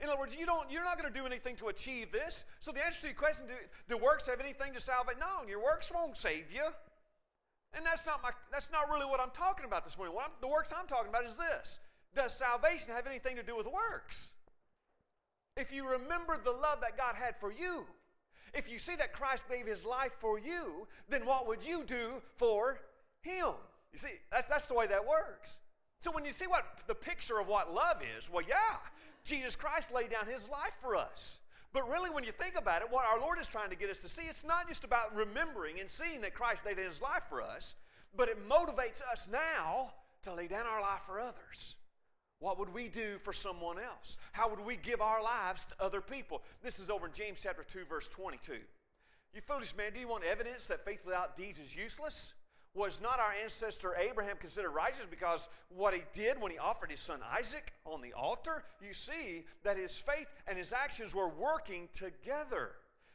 In 0.00 0.08
other 0.08 0.18
words, 0.18 0.34
you 0.34 0.44
don't, 0.44 0.68
you're 0.70 0.82
not 0.82 1.00
going 1.00 1.12
to 1.12 1.18
do 1.18 1.24
anything 1.24 1.54
to 1.56 1.68
achieve 1.68 2.10
this. 2.10 2.44
So 2.58 2.72
the 2.72 2.84
answer 2.84 3.02
to 3.02 3.06
your 3.06 3.16
question, 3.16 3.46
do, 3.46 3.54
do 3.88 3.96
works 4.02 4.26
have 4.26 4.40
anything 4.40 4.74
to 4.74 4.80
salvate? 4.80 5.16
No, 5.20 5.48
your 5.48 5.62
works 5.62 5.92
won't 5.94 6.16
save 6.16 6.46
you. 6.52 6.64
And 7.74 7.86
that's 7.86 8.04
not, 8.04 8.22
my, 8.22 8.30
that's 8.50 8.70
not 8.72 8.90
really 8.90 9.06
what 9.06 9.20
I'm 9.20 9.30
talking 9.30 9.64
about 9.64 9.84
this 9.84 9.96
morning. 9.96 10.14
the 10.40 10.48
works 10.48 10.72
I'm 10.76 10.86
talking 10.86 11.08
about 11.08 11.24
is 11.24 11.34
this 11.34 11.78
Does 12.14 12.34
salvation 12.34 12.92
have 12.92 13.06
anything 13.06 13.36
to 13.36 13.42
do 13.42 13.56
with 13.56 13.66
works? 13.66 14.32
If 15.56 15.72
you 15.72 15.88
remember 15.88 16.38
the 16.42 16.50
love 16.50 16.80
that 16.80 16.96
God 16.96 17.14
had 17.14 17.36
for 17.38 17.52
you, 17.52 17.84
if 18.54 18.70
you 18.70 18.78
see 18.78 18.96
that 18.96 19.12
Christ 19.12 19.48
gave 19.48 19.66
his 19.66 19.84
life 19.84 20.12
for 20.18 20.38
you, 20.38 20.86
then 21.08 21.24
what 21.24 21.46
would 21.46 21.62
you 21.62 21.84
do 21.84 22.22
for 22.36 22.80
him? 23.22 23.52
You 23.92 23.98
see, 23.98 24.14
that's, 24.32 24.48
that's 24.48 24.66
the 24.66 24.74
way 24.74 24.86
that 24.86 25.06
works. 25.06 25.58
So 26.00 26.10
when 26.10 26.24
you 26.24 26.32
see 26.32 26.46
what 26.46 26.64
the 26.86 26.94
picture 26.94 27.38
of 27.38 27.46
what 27.46 27.72
love 27.72 28.02
is, 28.18 28.30
well, 28.30 28.44
yeah, 28.48 28.78
Jesus 29.24 29.54
Christ 29.54 29.92
laid 29.92 30.10
down 30.10 30.26
his 30.26 30.48
life 30.48 30.72
for 30.80 30.96
us. 30.96 31.38
But 31.72 31.88
really, 31.88 32.10
when 32.10 32.24
you 32.24 32.32
think 32.32 32.56
about 32.58 32.82
it, 32.82 32.90
what 32.90 33.04
our 33.04 33.20
Lord 33.20 33.38
is 33.38 33.46
trying 33.46 33.70
to 33.70 33.76
get 33.76 33.90
us 33.90 33.98
to 33.98 34.08
see, 34.08 34.22
it's 34.22 34.44
not 34.44 34.66
just 34.66 34.82
about 34.82 35.14
remembering 35.14 35.78
and 35.78 35.88
seeing 35.88 36.20
that 36.22 36.34
Christ 36.34 36.66
laid 36.66 36.76
down 36.76 36.86
his 36.86 37.00
life 37.00 37.22
for 37.28 37.42
us, 37.42 37.76
but 38.16 38.28
it 38.28 38.48
motivates 38.48 39.02
us 39.12 39.28
now 39.30 39.92
to 40.24 40.34
lay 40.34 40.48
down 40.48 40.66
our 40.66 40.80
life 40.80 41.00
for 41.06 41.20
others. 41.20 41.76
What 42.40 42.58
would 42.58 42.72
we 42.72 42.88
do 42.88 43.18
for 43.22 43.32
someone 43.32 43.78
else? 43.78 44.18
How 44.32 44.48
would 44.48 44.60
we 44.60 44.76
give 44.76 45.00
our 45.00 45.22
lives 45.22 45.66
to 45.66 45.84
other 45.84 46.00
people? 46.00 46.42
This 46.62 46.78
is 46.78 46.90
over 46.90 47.06
in 47.06 47.12
James 47.12 47.40
chapter 47.42 47.62
2, 47.62 47.84
verse 47.84 48.08
22. 48.08 48.54
You 49.32 49.40
foolish 49.40 49.76
man, 49.76 49.92
do 49.92 50.00
you 50.00 50.08
want 50.08 50.24
evidence 50.24 50.66
that 50.66 50.84
faith 50.84 51.00
without 51.04 51.36
deeds 51.36 51.60
is 51.60 51.76
useless? 51.76 52.32
Was 52.74 53.00
not 53.00 53.18
our 53.18 53.34
ancestor 53.42 53.96
Abraham 53.96 54.36
considered 54.36 54.70
righteous 54.70 55.06
because 55.10 55.48
what 55.70 55.92
he 55.92 56.02
did 56.12 56.40
when 56.40 56.52
he 56.52 56.58
offered 56.58 56.90
his 56.90 57.00
son 57.00 57.20
Isaac 57.36 57.72
on 57.84 58.00
the 58.00 58.12
altar? 58.12 58.64
You 58.80 58.94
see 58.94 59.44
that 59.64 59.76
his 59.76 59.98
faith 59.98 60.28
and 60.46 60.56
his 60.56 60.72
actions 60.72 61.14
were 61.14 61.28
working 61.28 61.88
together. 61.94 62.72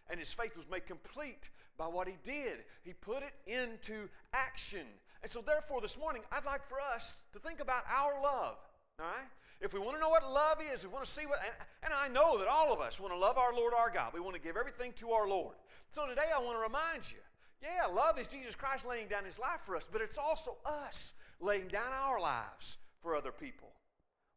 And 0.10 0.20
his 0.20 0.34
faith 0.34 0.58
was 0.58 0.70
made 0.70 0.86
complete 0.86 1.50
by 1.78 1.88
what 1.88 2.08
he 2.08 2.16
did. 2.24 2.66
He 2.84 2.94
put 2.94 3.24
it 3.24 3.34
into 3.48 4.10
action. 4.34 4.86
And 5.24 5.32
so, 5.32 5.42
therefore, 5.42 5.82
this 5.82 5.98
morning, 5.98 6.22
I'd 6.32 6.46
like 6.46 6.68
for 6.68 6.80
us 6.80 7.16
to 7.34 7.40
think 7.40 7.60
about 7.60 7.84
our 7.90 8.22
love. 8.22 8.58
All 9.00 9.06
right? 9.06 9.28
If 9.62 9.74
we 9.74 9.80
want 9.80 9.96
to 9.96 10.02
know 10.02 10.10
what 10.10 10.30
love 10.30 10.58
is, 10.74 10.84
we 10.84 10.90
want 10.90 11.06
to 11.06 11.10
see 11.10 11.26
what, 11.26 11.40
and, 11.40 11.56
and 11.84 11.94
I 11.94 12.08
know 12.08 12.38
that 12.38 12.48
all 12.48 12.74
of 12.74 12.82
us 12.82 13.00
want 13.00 13.14
to 13.14 13.18
love 13.18 13.38
our 13.38 13.54
Lord 13.56 13.74
our 13.74 13.90
God. 13.90 14.12
We 14.14 14.20
want 14.20 14.36
to 14.36 14.42
give 14.42 14.58
everything 14.58 14.94
to 14.98 15.12
our 15.12 15.28
Lord. 15.28 15.56
So 15.92 16.06
today 16.06 16.28
I 16.34 16.40
want 16.40 16.58
to 16.58 16.62
remind 16.62 17.10
you 17.10 17.18
yeah, 17.62 17.86
love 17.88 18.20
is 18.20 18.28
Jesus 18.28 18.56
Christ 18.56 18.86
laying 18.86 19.08
down 19.08 19.26
his 19.26 19.40
life 19.40 19.62
for 19.66 19.76
us, 19.76 19.88
but 19.92 20.02
it's 20.02 20.18
also 20.18 20.58
us 20.66 21.14
laying 21.40 21.68
down 21.68 21.92
our 21.94 22.20
lives 22.20 22.78
for 23.02 23.16
other 23.16 23.32
people. 23.32 23.70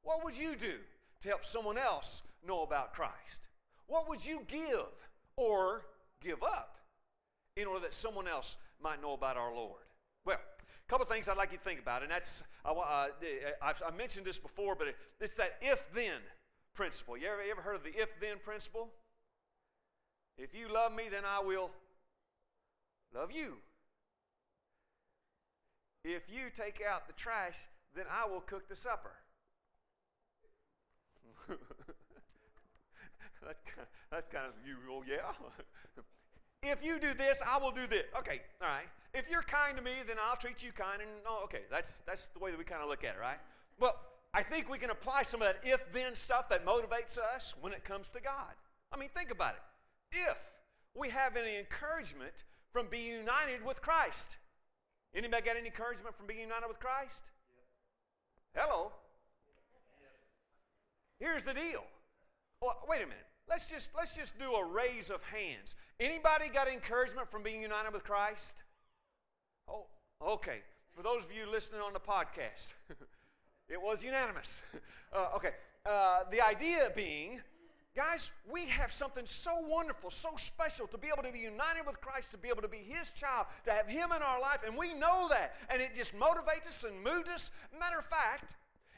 What 0.03 0.25
would 0.25 0.37
you 0.37 0.55
do 0.57 0.75
to 1.23 1.29
help 1.29 1.45
someone 1.45 1.79
else 1.79 2.23
know 2.47 2.63
about 2.63 2.95
Christ? 2.95 3.43
What 3.87 4.09
would 4.09 4.25
you 4.25 4.43
give 4.47 4.87
or 5.37 5.87
give 6.23 6.43
up 6.43 6.77
in 7.57 7.67
order 7.67 7.81
that 7.81 7.95
someone 7.95 8.29
else 8.29 8.57
might 8.83 9.03
know 9.03 9.13
about 9.13 9.37
our 9.37 9.53
Lord? 9.53 9.83
Well, 10.25 10.39
a 10.39 10.91
couple 10.91 11.05
of 11.05 11.11
things 11.11 11.29
I'd 11.29 11.37
like 11.37 11.53
you 11.53 11.59
to 11.59 11.65
think 11.65 11.81
about, 11.81 12.03
and 12.03 12.11
that's 12.11 12.43
uh, 12.65 13.07
I've, 13.63 13.83
I 13.87 13.97
mentioned 13.97 14.27
this 14.27 14.39
before, 14.39 14.75
but 14.75 14.89
it's 15.21 15.35
that 15.35 15.57
if-then 15.61 16.21
principle. 16.75 17.17
You 17.17 17.29
ever, 17.29 17.45
you 17.45 17.51
ever 17.51 17.63
heard 17.63 17.77
of 17.77 17.83
the 17.83 17.95
if-then 17.95 18.37
principle? 18.45 18.89
If 20.37 20.55
you 20.55 20.73
love 20.73 20.95
me, 20.95 21.05
then 21.11 21.25
I 21.27 21.41
will 21.45 21.71
love 23.15 23.31
you. 23.33 23.57
If 26.05 26.23
you 26.29 26.51
take 26.57 26.81
out 26.89 27.07
the 27.07 27.15
trash, 27.15 27.57
then 27.95 28.07
I 28.11 28.29
will 28.29 28.41
cook 28.41 28.69
the 28.69 28.77
supper. 28.77 29.13
that's, 31.49 31.61
kind 33.65 33.81
of, 33.81 33.87
that's 34.11 34.29
kind 34.33 34.47
of 34.47 34.53
usual, 34.67 35.03
yeah. 35.07 35.33
if 36.63 36.85
you 36.85 36.99
do 36.99 37.15
this, 37.15 37.41
I 37.47 37.59
will 37.59 37.71
do 37.71 37.87
this. 37.87 38.05
Okay, 38.19 38.41
all 38.63 38.69
right. 38.69 38.87
If 39.15 39.31
you're 39.31 39.43
kind 39.43 39.77
to 39.77 39.83
me, 39.83 39.93
then 40.07 40.17
I'll 40.23 40.37
treat 40.37 40.63
you 40.63 40.73
kind. 40.73 41.01
And 41.01 41.11
oh, 41.27 41.41
okay, 41.45 41.63
that's 41.71 42.03
that's 42.07 42.27
the 42.29 42.39
way 42.39 42.51
that 42.51 42.59
we 42.59 42.65
kind 42.65 42.83
of 42.83 42.89
look 42.89 43.05
at 43.05 43.15
it, 43.15 43.21
right? 43.21 43.39
Well, 43.81 43.97
I 44.35 44.43
think 44.43 44.69
we 44.69 44.79
can 44.79 44.91
apply 44.91 45.23
some 45.23 45.41
of 45.41 45.49
that 45.49 45.61
if-then 45.65 46.15
stuff 46.15 46.49
that 46.51 46.67
motivates 46.67 47.19
us 47.19 47.55
when 47.61 47.73
it 47.73 47.85
comes 47.85 48.09
to 48.09 48.21
God. 48.21 48.55
I 48.93 48.99
mean, 48.99 49.09
think 49.17 49.31
about 49.31 49.55
it. 49.55 49.63
If 50.13 50.37
we 50.95 51.09
have 51.09 51.37
any 51.37 51.57
encouragement 51.57 52.45
from 52.73 52.87
being 52.91 53.07
united 53.07 53.65
with 53.65 53.81
Christ. 53.83 54.37
Anybody 55.15 55.43
got 55.43 55.57
any 55.57 55.67
encouragement 55.67 56.17
from 56.17 56.27
being 56.27 56.41
united 56.41 56.67
with 56.69 56.79
Christ? 56.79 57.23
Hello. 58.55 58.93
Here's 61.19 61.45
the 61.45 61.55
deal. 61.55 61.85
Wait 62.89 63.03
a 63.03 63.07
minute. 63.07 63.27
Let's 63.49 63.67
just 63.67 63.91
let's 63.97 64.15
just 64.15 64.39
do 64.39 64.53
a 64.53 64.65
raise 64.65 65.11
of 65.11 65.23
hands. 65.23 65.75
Anybody 65.99 66.49
got 66.53 66.69
encouragement 66.69 67.31
from 67.31 67.43
being 67.43 67.63
united 67.63 67.93
with 67.93 68.05
Christ? 68.05 68.55
Oh, 69.69 69.87
okay. 70.23 70.59
For 70.95 71.03
those 71.03 71.23
of 71.23 71.33
you 71.33 71.51
listening 71.51 71.81
on 71.81 71.93
the 71.93 72.01
podcast, 72.01 72.73
it 73.69 73.81
was 73.81 74.03
unanimous. 74.03 74.63
Uh, 75.11 75.29
okay. 75.35 75.53
Uh, 75.87 76.25
the 76.31 76.39
idea 76.47 76.93
being 76.95 77.41
Guys, 77.99 78.31
we 78.49 78.65
have 78.67 78.93
something 78.93 79.27
so 79.27 79.51
wonderful, 79.67 80.09
so 80.09 80.29
special 80.37 80.87
to 80.87 80.97
be 80.97 81.09
able 81.09 81.25
to 81.25 81.33
be 81.33 81.41
united 81.41 81.85
with 81.85 82.01
Christ, 82.01 82.31
to 82.31 82.39
be 82.39 82.49
able 82.49 82.63
to 82.63 82.69
be 82.69 82.77
His 82.77 83.11
child, 83.11 83.47
to 83.65 83.73
have 83.73 83.89
Him 83.89 84.13
in 84.15 84.23
our 84.23 84.41
life, 84.41 84.61
and 84.65 84.77
we 84.77 84.95
know 84.95 85.27
that. 85.31 85.57
And 85.69 85.83
it 85.83 85.97
just 85.97 86.17
motivates 86.17 86.69
us 86.69 86.85
and 86.85 87.03
moves 87.03 87.29
us. 87.29 87.51
Matter 87.77 87.99
of 87.99 88.05
fact, 88.05 88.55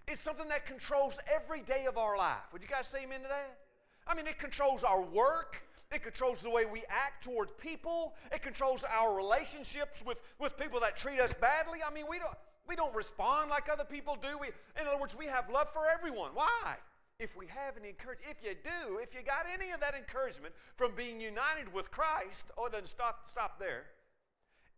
it's 0.07 0.21
something 0.21 0.49
that 0.49 0.67
controls 0.67 1.19
every 1.35 1.63
day 1.63 1.87
of 1.87 1.97
our 1.97 2.19
life. 2.19 2.43
Would 2.53 2.61
you 2.61 2.69
guys 2.69 2.89
say 2.89 3.05
amen 3.05 3.23
to 3.23 3.29
that? 3.29 3.61
I 4.07 4.15
mean, 4.15 4.27
it 4.27 4.39
controls 4.39 4.85
our 4.85 5.01
work. 5.01 5.63
It 5.91 6.03
controls 6.03 6.43
the 6.43 6.51
way 6.51 6.67
we 6.67 6.83
act 6.91 7.25
toward 7.25 7.57
people. 7.57 8.13
It 8.31 8.43
controls 8.43 8.85
our 8.85 9.17
relationships 9.17 10.05
with, 10.05 10.19
with 10.39 10.59
people 10.59 10.79
that 10.81 10.99
treat 10.99 11.21
us 11.21 11.33
badly. 11.41 11.79
I 11.83 11.91
mean, 11.91 12.05
we 12.07 12.19
don't, 12.19 12.37
we 12.69 12.77
don't 12.77 12.95
respond 12.95 13.49
like 13.49 13.71
other 13.73 13.85
people 13.85 14.19
do. 14.21 14.37
We, 14.37 14.49
in 14.79 14.87
other 14.87 15.01
words, 15.01 15.17
we 15.17 15.25
have 15.25 15.49
love 15.49 15.69
for 15.73 15.85
everyone. 15.91 16.33
Why? 16.35 16.77
If 17.21 17.37
we 17.37 17.47
have 17.47 17.77
any 17.79 17.91
encouragement, 17.91 18.35
if 18.39 18.43
you 18.43 18.55
do, 18.65 18.99
if 18.99 19.15
you 19.15 19.21
got 19.23 19.45
any 19.53 19.71
of 19.71 19.81
that 19.81 19.95
encouragement 19.95 20.55
from 20.77 20.93
being 20.97 21.21
united 21.21 21.73
with 21.73 21.91
Christ, 21.91 22.47
oh, 22.57 22.67
it 22.67 22.73
doesn't 22.73 22.89
stop, 22.89 23.29
stop 23.29 23.61
there. 23.61 23.85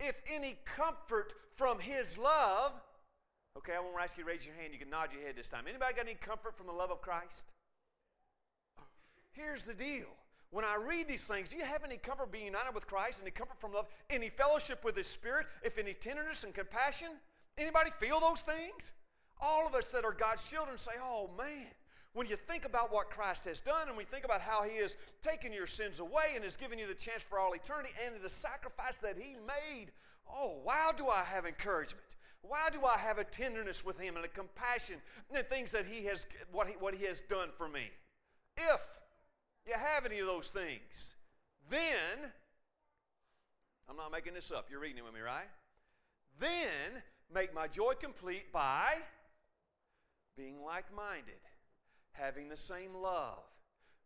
If 0.01 0.17
any 0.31 0.59
comfort 0.65 1.35
from 1.57 1.79
His 1.79 2.19
love, 2.19 2.73
okay, 3.57 3.75
I 3.75 3.81
won't 3.81 3.95
ask 4.03 4.19
you 4.19 4.25
to 4.25 4.29
raise 4.29 4.45
your 4.45 4.57
hand. 4.57 4.73
You 4.73 4.81
can 4.81 4.91
nod 4.91 5.11
your 5.13 5.23
head 5.23 5.37
this 5.37 5.49
time. 5.49 5.65
Anybody 5.69 5.95
got 5.95 6.05
any 6.05 6.15
comfort 6.15 6.57
from 6.57 6.67
the 6.67 6.73
love 6.73 6.91
of 6.91 7.01
Christ? 7.01 7.45
Here's 9.31 9.65
the 9.65 9.75
deal. 9.75 10.09
When 10.51 10.65
I 10.65 10.75
read 10.75 11.09
these 11.09 11.25
things, 11.25 11.49
do 11.49 11.57
you 11.57 11.65
have 11.65 11.85
any 11.85 11.97
comfort 11.97 12.33
being 12.33 12.47
united 12.47 12.75
with 12.75 12.87
Christ, 12.89 13.21
any 13.23 13.31
comfort 13.31 13.59
from 13.61 13.73
love, 13.73 13.87
any 14.11 14.29
fellowship 14.29 14.85
with 14.85 14.97
His 14.97 15.07
Spirit, 15.07 15.47
if 15.63 15.79
any 15.79 15.95
tenderness 15.95 16.43
and 16.43 16.53
compassion? 16.53 17.09
Anybody 17.57 17.91
feel 18.01 18.19
those 18.19 18.41
things? 18.41 18.93
All 19.41 19.67
of 19.67 19.75
us 19.75 19.87
that 19.87 20.05
are 20.05 20.13
God's 20.13 20.47
children 20.49 20.77
say, 20.77 20.93
oh 21.01 21.31
man, 21.39 21.69
when 22.15 22.27
you 22.27 22.37
think 22.37 22.65
about 22.65 22.93
what 22.93 23.11
Christ 23.11 23.47
has 23.47 23.61
done 23.61 23.89
and 23.89 23.97
we 23.97 24.05
think 24.05 24.25
about 24.25 24.41
how 24.41 24.63
He 24.63 24.79
has 24.79 24.97
taken 25.23 25.53
your 25.53 25.67
sins 25.67 25.99
away 25.99 26.33
and 26.35 26.45
has 26.45 26.57
given 26.57 26.79
you 26.79 26.87
the 26.87 26.95
chance 26.95 27.23
for 27.23 27.39
all 27.39 27.55
eternity 27.55 27.91
and 28.05 28.15
the 28.23 28.31
sacrifice 28.31 28.99
that 28.99 29.17
He 29.17 29.37
made, 29.47 29.87
oh, 30.31 30.57
wow, 30.65 30.93
do 30.97 31.09
I 31.09 31.23
have 31.23 31.47
encouragement. 31.47 32.05
Why 32.43 32.69
do 32.71 32.85
I 32.85 32.99
have 32.99 33.19
a 33.19 33.25
tenderness 33.25 33.85
with 33.85 33.99
Him 33.99 34.17
and 34.17 34.25
a 34.25 34.29
compassion 34.29 34.97
and 35.35 35.47
things 35.47 35.71
that 35.71 35.87
He 35.87 36.05
has, 36.07 36.27
what 36.51 36.67
He, 36.67 36.75
what 36.75 36.95
he 36.95 37.07
has 37.07 37.23
done 37.23 37.49
for 37.57 37.69
me? 37.69 37.91
If 38.59 38.81
you 39.67 39.75
have 39.75 40.05
any 40.05 40.19
of 40.19 40.27
those 40.27 40.49
things, 40.49 41.15
then, 41.71 42.31
I'm 43.89 43.97
not 43.97 44.13
making 44.13 44.35
this 44.35 44.51
up, 44.51 44.67
you're 44.71 44.81
reading 44.81 44.99
it 44.99 45.05
with 45.05 45.15
me, 45.15 45.21
right? 45.21 45.49
Then 46.39 47.03
make 47.33 47.55
my 47.55 47.69
joy 47.69 47.95
complete 47.99 48.53
by 48.53 48.97
being 50.37 50.63
like 50.63 50.85
minded 50.95 51.41
having 52.13 52.49
the 52.49 52.57
same 52.57 52.95
love, 52.95 53.43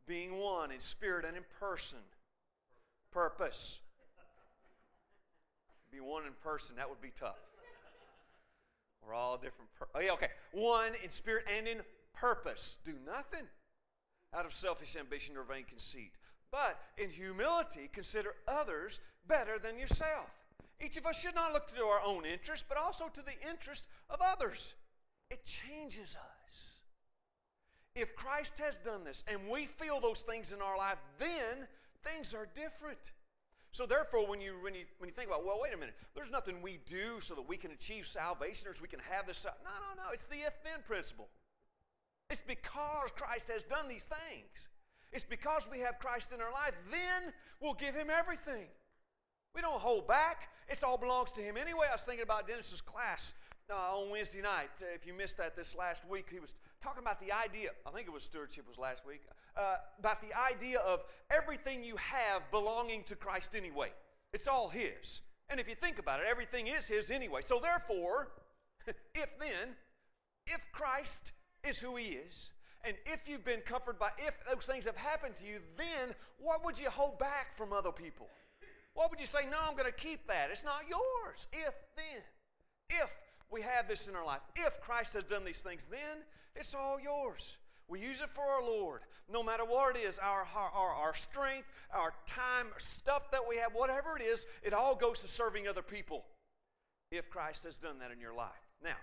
being 0.06 0.38
one 0.38 0.70
in 0.70 0.80
spirit 0.80 1.25
and 1.25 1.36
in 1.36 1.44
person. 1.58 1.98
Purpose. 3.12 3.80
Be 5.90 6.00
one 6.00 6.25
in 6.26 6.32
person, 6.42 6.76
that 6.76 6.88
would 6.88 7.00
be 7.00 7.12
tough. 7.18 7.38
We're 9.06 9.14
all 9.14 9.36
different. 9.36 9.70
Oh, 9.94 10.00
yeah, 10.00 10.12
okay. 10.12 10.30
One 10.52 10.92
in 11.02 11.10
spirit 11.10 11.44
and 11.56 11.68
in 11.68 11.80
purpose. 12.12 12.78
Do 12.84 12.94
nothing 13.06 13.46
out 14.34 14.44
of 14.44 14.52
selfish 14.52 14.96
ambition 14.96 15.36
or 15.36 15.44
vain 15.44 15.64
conceit, 15.64 16.12
but 16.50 16.78
in 16.98 17.10
humility 17.10 17.88
consider 17.92 18.34
others 18.48 19.00
better 19.28 19.58
than 19.58 19.78
yourself. 19.78 20.28
Each 20.84 20.96
of 20.96 21.06
us 21.06 21.20
should 21.20 21.34
not 21.34 21.52
look 21.52 21.68
to 21.68 21.82
our 21.84 22.02
own 22.04 22.26
interest, 22.26 22.66
but 22.68 22.76
also 22.76 23.08
to 23.08 23.22
the 23.22 23.48
interest 23.48 23.84
of 24.10 24.20
others. 24.20 24.75
It 25.30 25.44
changes 25.44 26.16
us. 26.16 26.80
If 27.97 28.15
Christ 28.15 28.59
has 28.59 28.76
done 28.76 29.05
this 29.05 29.25
and 29.26 29.49
we 29.49 29.65
feel 29.65 30.00
those 30.00 30.21
things 30.21 30.53
in 30.53 30.61
our 30.61 30.76
life, 30.76 30.99
then 31.19 31.67
things 32.05 32.35
are 32.35 32.47
different. 32.55 33.12
So 33.73 33.87
therefore, 33.87 34.29
when 34.29 34.41
you 34.41 34.55
when 34.61 34.75
you 34.75 34.85
when 34.99 35.09
you 35.09 35.15
think 35.15 35.29
about, 35.29 35.45
well, 35.45 35.59
wait 35.61 35.73
a 35.73 35.76
minute, 35.76 35.95
there's 36.15 36.31
nothing 36.31 36.61
we 36.61 36.79
do 36.87 37.21
so 37.21 37.35
that 37.35 37.49
we 37.49 37.57
can 37.57 37.71
achieve 37.71 38.07
salvation 38.07 38.69
or 38.69 38.75
so 38.75 38.83
we 38.83 38.88
can 38.88 39.00
have 39.00 39.26
this. 39.26 39.45
No, 39.45 39.71
no, 39.71 40.03
no. 40.03 40.11
It's 40.12 40.26
the 40.26 40.37
if-then 40.37 40.81
principle. 40.87 41.29
It's 42.29 42.43
because 42.47 43.11
Christ 43.17 43.49
has 43.49 43.62
done 43.62 43.88
these 43.88 44.05
things. 44.05 44.69
It's 45.12 45.25
because 45.25 45.67
we 45.71 45.79
have 45.81 45.99
Christ 45.99 46.33
in 46.33 46.41
our 46.43 46.53
life. 46.53 46.75
Then 46.91 47.33
we'll 47.61 47.75
give 47.75 47.95
Him 47.95 48.09
everything. 48.11 48.67
We 49.55 49.62
don't 49.62 49.81
hold 49.81 50.07
back. 50.07 50.50
It 50.69 50.85
all 50.85 50.99
belongs 50.99 51.31
to 51.33 51.41
Him 51.41 51.57
anyway. 51.57 51.87
I 51.88 51.95
was 51.95 52.03
thinking 52.03 52.25
about 52.25 52.47
Dennis's 52.47 52.83
class 52.83 53.33
uh, 53.70 53.99
on 53.99 54.11
Wednesday 54.11 54.42
night. 54.42 54.70
Uh, 54.80 54.87
if 54.94 55.06
you 55.06 55.12
missed 55.12 55.37
that 55.38 55.56
this 55.56 55.76
last 55.76 56.08
week, 56.08 56.26
he 56.30 56.38
was 56.38 56.54
talking 56.80 57.02
about 57.02 57.20
the 57.20 57.32
idea, 57.32 57.70
I 57.87 57.90
think 57.90 58.06
it 58.06 58.12
was 58.12 58.25
stewardship 58.25 58.66
was 58.68 58.78
last 58.78 59.06
week, 59.06 59.23
uh, 59.56 59.76
about 59.99 60.20
the 60.20 60.32
idea 60.38 60.78
of 60.80 61.04
everything 61.30 61.82
you 61.82 61.96
have 61.96 62.42
belonging 62.50 63.02
to 63.04 63.16
Christ 63.16 63.54
anyway. 63.54 63.90
It's 64.32 64.49
all 64.49 64.68
His. 64.68 65.23
And 65.49 65.61
if 65.61 65.68
you 65.68 65.75
think 65.75 65.99
about 65.99 66.20
it, 66.20 66.26
everything 66.28 66.66
is 66.66 66.87
His 66.87 67.11
anyway. 67.11 67.40
So 67.44 67.61
therefore, 67.61 68.28
if 69.14 69.38
then, 69.38 69.75
if 70.46 70.61
Christ 70.73 71.32
is 71.66 71.78
who 71.78 71.96
He 71.96 72.06
is, 72.06 72.50
and 72.85 72.96
if 73.04 73.28
you've 73.28 73.44
been 73.44 73.62
comforted 73.62 73.99
by, 73.99 74.11
if 74.18 74.35
those 74.49 74.64
things 74.64 74.85
have 74.85 74.96
happened 74.96 75.35
to 75.37 75.46
you, 75.46 75.58
then 75.76 76.14
what 76.38 76.64
would 76.64 76.78
you 76.78 76.88
hold 76.88 77.18
back 77.18 77.56
from 77.56 77.73
other 77.73 77.90
people? 77.90 78.28
What 78.94 79.11
would 79.11 79.18
you 79.18 79.26
say, 79.26 79.40
no, 79.50 79.56
I'm 79.66 79.76
going 79.76 79.90
to 79.90 79.99
keep 79.99 80.26
that? 80.28 80.50
It's 80.52 80.62
not 80.62 80.82
yours. 80.88 81.49
If 81.52 81.75
then, 81.96 82.23
if 82.88 83.11
we 83.50 83.62
have 83.62 83.88
this 83.88 84.09
in 84.09 84.17
our 84.17 84.25
life, 84.25 84.41
if 84.57 84.81
Christ 84.81 85.15
has 85.15 85.25
done 85.25 85.45
these 85.45 85.61
things, 85.61 85.87
then 85.91 86.25
it's 86.55 86.75
all 86.75 86.99
yours. 87.00 87.57
We 87.88 88.00
use 88.00 88.21
it 88.21 88.31
for 88.35 88.43
our 88.43 88.62
Lord. 88.62 89.03
No 89.33 89.43
matter 89.43 89.65
what 89.65 89.97
it 89.97 90.00
is, 90.00 90.19
our, 90.19 90.47
our, 90.57 90.91
our 90.91 91.15
strength, 91.15 91.69
our 91.93 92.12
time, 92.26 92.67
stuff 92.79 93.31
that 93.31 93.41
we 93.49 93.57
have, 93.57 93.73
whatever 93.75 94.17
it 94.17 94.23
is, 94.23 94.47
it 94.62 94.73
all 94.73 94.95
goes 94.95 95.21
to 95.21 95.29
serving 95.29 95.69
other 95.69 95.83
people 95.83 96.25
if 97.12 97.31
Christ 97.31 97.65
has 97.65 97.79
done 97.79 97.99
that 98.00 98.11
in 98.11 98.21
your 98.21 98.35
life. 98.35 98.50
Now, 98.83 98.97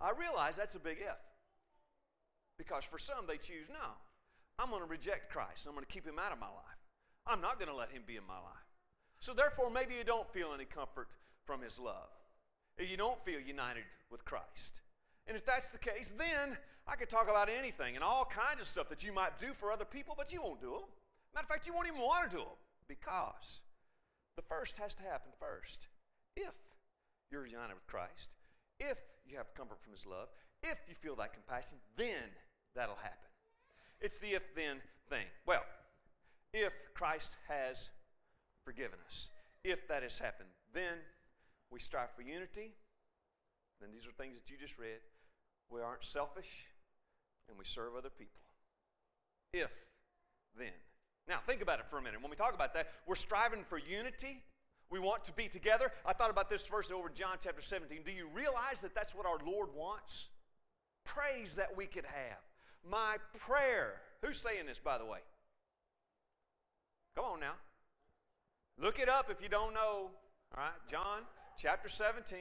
I 0.00 0.12
realize 0.18 0.56
that's 0.56 0.74
a 0.74 0.80
big 0.80 0.98
if. 1.00 1.16
Because 2.58 2.84
for 2.84 2.98
some, 2.98 3.26
they 3.26 3.38
choose, 3.38 3.68
no, 3.70 3.88
I'm 4.58 4.68
going 4.68 4.82
to 4.82 4.88
reject 4.88 5.32
Christ. 5.32 5.66
I'm 5.66 5.72
going 5.72 5.84
to 5.84 5.92
keep 5.92 6.06
him 6.06 6.18
out 6.18 6.32
of 6.32 6.38
my 6.38 6.46
life. 6.46 6.80
I'm 7.26 7.40
not 7.40 7.58
going 7.58 7.70
to 7.70 7.76
let 7.76 7.90
him 7.90 8.02
be 8.06 8.16
in 8.16 8.26
my 8.26 8.34
life. 8.34 8.66
So, 9.20 9.32
therefore, 9.32 9.70
maybe 9.70 9.94
you 9.94 10.04
don't 10.04 10.30
feel 10.32 10.52
any 10.54 10.64
comfort 10.64 11.08
from 11.46 11.62
his 11.62 11.78
love. 11.78 12.08
You 12.80 12.96
don't 12.96 13.22
feel 13.24 13.40
united 13.40 13.84
with 14.10 14.24
Christ. 14.24 14.80
And 15.26 15.36
if 15.36 15.44
that's 15.44 15.68
the 15.68 15.78
case, 15.78 16.12
then 16.16 16.56
I 16.86 16.96
could 16.96 17.10
talk 17.10 17.28
about 17.28 17.48
anything 17.48 17.94
and 17.94 18.02
all 18.02 18.24
kinds 18.24 18.60
of 18.60 18.66
stuff 18.66 18.88
that 18.88 19.04
you 19.04 19.12
might 19.12 19.38
do 19.38 19.52
for 19.52 19.70
other 19.70 19.84
people, 19.84 20.14
but 20.16 20.32
you 20.32 20.42
won't 20.42 20.60
do 20.60 20.70
them. 20.70 20.88
Matter 21.34 21.44
of 21.44 21.48
fact, 21.48 21.66
you 21.66 21.74
won't 21.74 21.86
even 21.86 22.00
want 22.00 22.30
to 22.30 22.36
do 22.36 22.42
them 22.42 22.58
because 22.88 23.60
the 24.36 24.42
first 24.42 24.78
has 24.78 24.94
to 24.94 25.02
happen 25.02 25.30
first. 25.38 25.86
If 26.36 26.54
you're 27.30 27.46
united 27.46 27.74
with 27.74 27.86
Christ, 27.86 28.34
if 28.80 28.98
you 29.26 29.36
have 29.36 29.54
comfort 29.54 29.78
from 29.82 29.92
His 29.92 30.06
love, 30.06 30.28
if 30.62 30.78
you 30.88 30.94
feel 30.94 31.14
that 31.16 31.32
compassion, 31.32 31.78
then 31.96 32.34
that'll 32.74 32.96
happen. 32.96 33.30
It's 34.00 34.18
the 34.18 34.34
if 34.34 34.54
then 34.56 34.78
thing. 35.08 35.26
Well, 35.46 35.64
if 36.52 36.72
Christ 36.94 37.36
has 37.48 37.90
forgiven 38.64 38.98
us, 39.06 39.28
if 39.62 39.86
that 39.88 40.02
has 40.02 40.18
happened, 40.18 40.48
then 40.72 40.98
we 41.70 41.80
strive 41.80 42.10
for 42.14 42.22
unity. 42.22 42.74
Then 43.80 43.90
these 43.92 44.06
are 44.06 44.12
things 44.12 44.34
that 44.34 44.50
you 44.50 44.56
just 44.60 44.78
read. 44.78 45.00
We 45.70 45.80
aren't 45.80 46.04
selfish 46.04 46.66
and 47.48 47.58
we 47.58 47.64
serve 47.64 47.94
other 47.96 48.10
people. 48.10 48.40
If, 49.52 49.70
then. 50.58 50.72
Now, 51.28 51.38
think 51.46 51.62
about 51.62 51.78
it 51.78 51.86
for 51.88 51.98
a 51.98 52.02
minute. 52.02 52.20
When 52.20 52.30
we 52.30 52.36
talk 52.36 52.54
about 52.54 52.74
that, 52.74 52.88
we're 53.06 53.14
striving 53.14 53.64
for 53.68 53.78
unity. 53.78 54.42
We 54.90 54.98
want 54.98 55.24
to 55.26 55.32
be 55.32 55.48
together. 55.48 55.92
I 56.04 56.12
thought 56.12 56.30
about 56.30 56.50
this 56.50 56.66
verse 56.66 56.90
over 56.90 57.08
in 57.08 57.14
John 57.14 57.36
chapter 57.40 57.62
17. 57.62 58.00
Do 58.04 58.12
you 58.12 58.28
realize 58.34 58.80
that 58.82 58.94
that's 58.94 59.14
what 59.14 59.26
our 59.26 59.38
Lord 59.46 59.68
wants? 59.74 60.28
Praise 61.04 61.54
that 61.54 61.76
we 61.76 61.86
could 61.86 62.04
have. 62.04 62.38
My 62.88 63.16
prayer. 63.38 64.00
Who's 64.22 64.38
saying 64.38 64.66
this, 64.66 64.78
by 64.78 64.98
the 64.98 65.04
way? 65.04 65.20
Come 67.16 67.24
on 67.24 67.40
now. 67.40 67.54
Look 68.78 68.98
it 68.98 69.08
up 69.08 69.30
if 69.30 69.42
you 69.42 69.48
don't 69.48 69.74
know. 69.74 70.10
All 70.56 70.64
right, 70.64 70.72
John 70.90 71.22
chapter 71.60 71.88
17. 71.88 72.38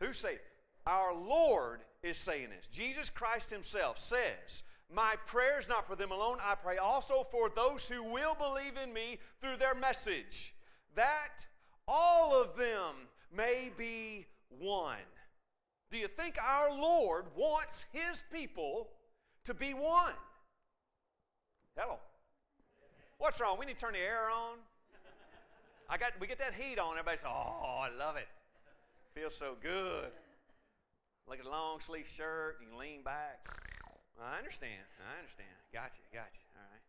Who 0.00 0.12
say 0.12 0.38
Our 0.86 1.14
Lord 1.14 1.80
is 2.02 2.18
saying 2.18 2.48
this. 2.50 2.66
Jesus 2.68 3.10
Christ 3.10 3.50
Himself 3.50 3.98
says, 3.98 4.62
My 4.94 5.14
prayer 5.26 5.58
is 5.58 5.68
not 5.68 5.86
for 5.86 5.96
them 5.96 6.12
alone. 6.12 6.38
I 6.40 6.54
pray 6.54 6.76
also 6.76 7.24
for 7.30 7.48
those 7.48 7.88
who 7.88 8.02
will 8.02 8.34
believe 8.34 8.76
in 8.82 8.92
me 8.92 9.18
through 9.40 9.56
their 9.56 9.74
message, 9.74 10.54
that 10.94 11.44
all 11.86 12.40
of 12.40 12.56
them 12.56 12.94
may 13.34 13.70
be 13.76 14.26
one. 14.48 14.96
Do 15.90 15.96
you 15.96 16.08
think 16.08 16.36
our 16.42 16.70
Lord 16.70 17.24
wants 17.34 17.86
His 17.92 18.22
people 18.32 18.88
to 19.44 19.54
be 19.54 19.72
one? 19.72 20.12
Hello. 21.76 21.98
What's 23.16 23.40
wrong? 23.40 23.56
We 23.58 23.66
need 23.66 23.78
to 23.78 23.86
turn 23.86 23.94
the 23.94 23.98
air 23.98 24.30
on. 24.30 24.58
I 25.88 25.96
got 25.98 26.12
we 26.20 26.26
get 26.26 26.38
that 26.38 26.54
heat 26.54 26.78
on. 26.78 26.92
Everybody 26.98 27.18
says, 27.18 27.26
"Oh, 27.28 27.80
I 27.82 27.90
love 27.98 28.16
it. 28.16 28.28
Feels 29.14 29.34
so 29.36 29.56
good." 29.62 30.10
Look 31.28 31.40
at 31.40 31.46
a 31.46 31.50
long 31.50 31.80
sleeve 31.80 32.08
shirt. 32.08 32.58
You 32.62 32.76
lean 32.78 33.02
back. 33.02 33.40
I 34.20 34.38
understand. 34.38 34.82
I 35.00 35.18
understand. 35.18 35.48
Got 35.72 35.92
you. 35.98 36.04
Got 36.12 36.28
you. 36.34 36.44
All 36.56 36.62
right. 36.72 36.82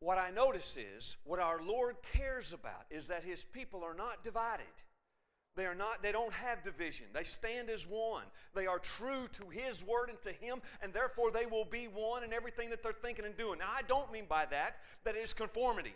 what 0.00 0.18
I 0.18 0.30
notice 0.30 0.76
is 0.76 1.16
what 1.24 1.40
our 1.40 1.62
Lord 1.62 1.96
cares 2.12 2.52
about 2.52 2.86
is 2.90 3.08
that 3.08 3.24
his 3.24 3.44
people 3.44 3.84
are 3.84 3.94
not 3.94 4.24
divided. 4.24 4.66
They 5.56 5.66
are 5.66 5.74
not, 5.74 6.02
they 6.02 6.12
don't 6.12 6.32
have 6.34 6.62
division. 6.62 7.06
They 7.14 7.24
stand 7.24 7.70
as 7.70 7.86
one. 7.88 8.24
They 8.54 8.66
are 8.66 8.78
true 8.78 9.26
to 9.38 9.48
his 9.48 9.84
word 9.84 10.10
and 10.10 10.20
to 10.22 10.32
him, 10.32 10.60
and 10.82 10.92
therefore 10.92 11.30
they 11.30 11.46
will 11.46 11.64
be 11.64 11.86
one 11.88 12.24
in 12.24 12.32
everything 12.32 12.70
that 12.70 12.82
they're 12.82 12.92
thinking 12.92 13.24
and 13.24 13.36
doing. 13.36 13.58
Now, 13.60 13.70
I 13.74 13.82
don't 13.88 14.12
mean 14.12 14.26
by 14.28 14.46
that 14.46 14.76
that 15.04 15.16
it 15.16 15.20
is 15.20 15.32
conformity. 15.32 15.94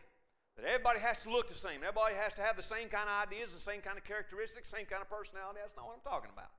That 0.57 0.67
everybody 0.67 1.01
has 1.01 1.23
to 1.23 1.31
look 1.31 1.49
the 1.49 1.55
same. 1.55 1.81
Everybody 1.83 2.15
has 2.17 2.35
to 2.35 2.43
have 2.43 2.57
the 2.57 2.63
same 2.63 2.89
kind 2.89 3.09
of 3.09 3.29
ideas, 3.29 3.55
the 3.55 3.61
same 3.61 3.81
kind 3.81 3.97
of 3.97 4.05
characteristics, 4.05 4.69
same 4.69 4.87
kind 4.87 5.03
of 5.03 5.09
personality. 5.09 5.61
That's 5.63 5.77
not 5.77 5.87
what 5.87 5.95
I'm 5.95 6.11
talking 6.11 6.31
about. 6.33 6.51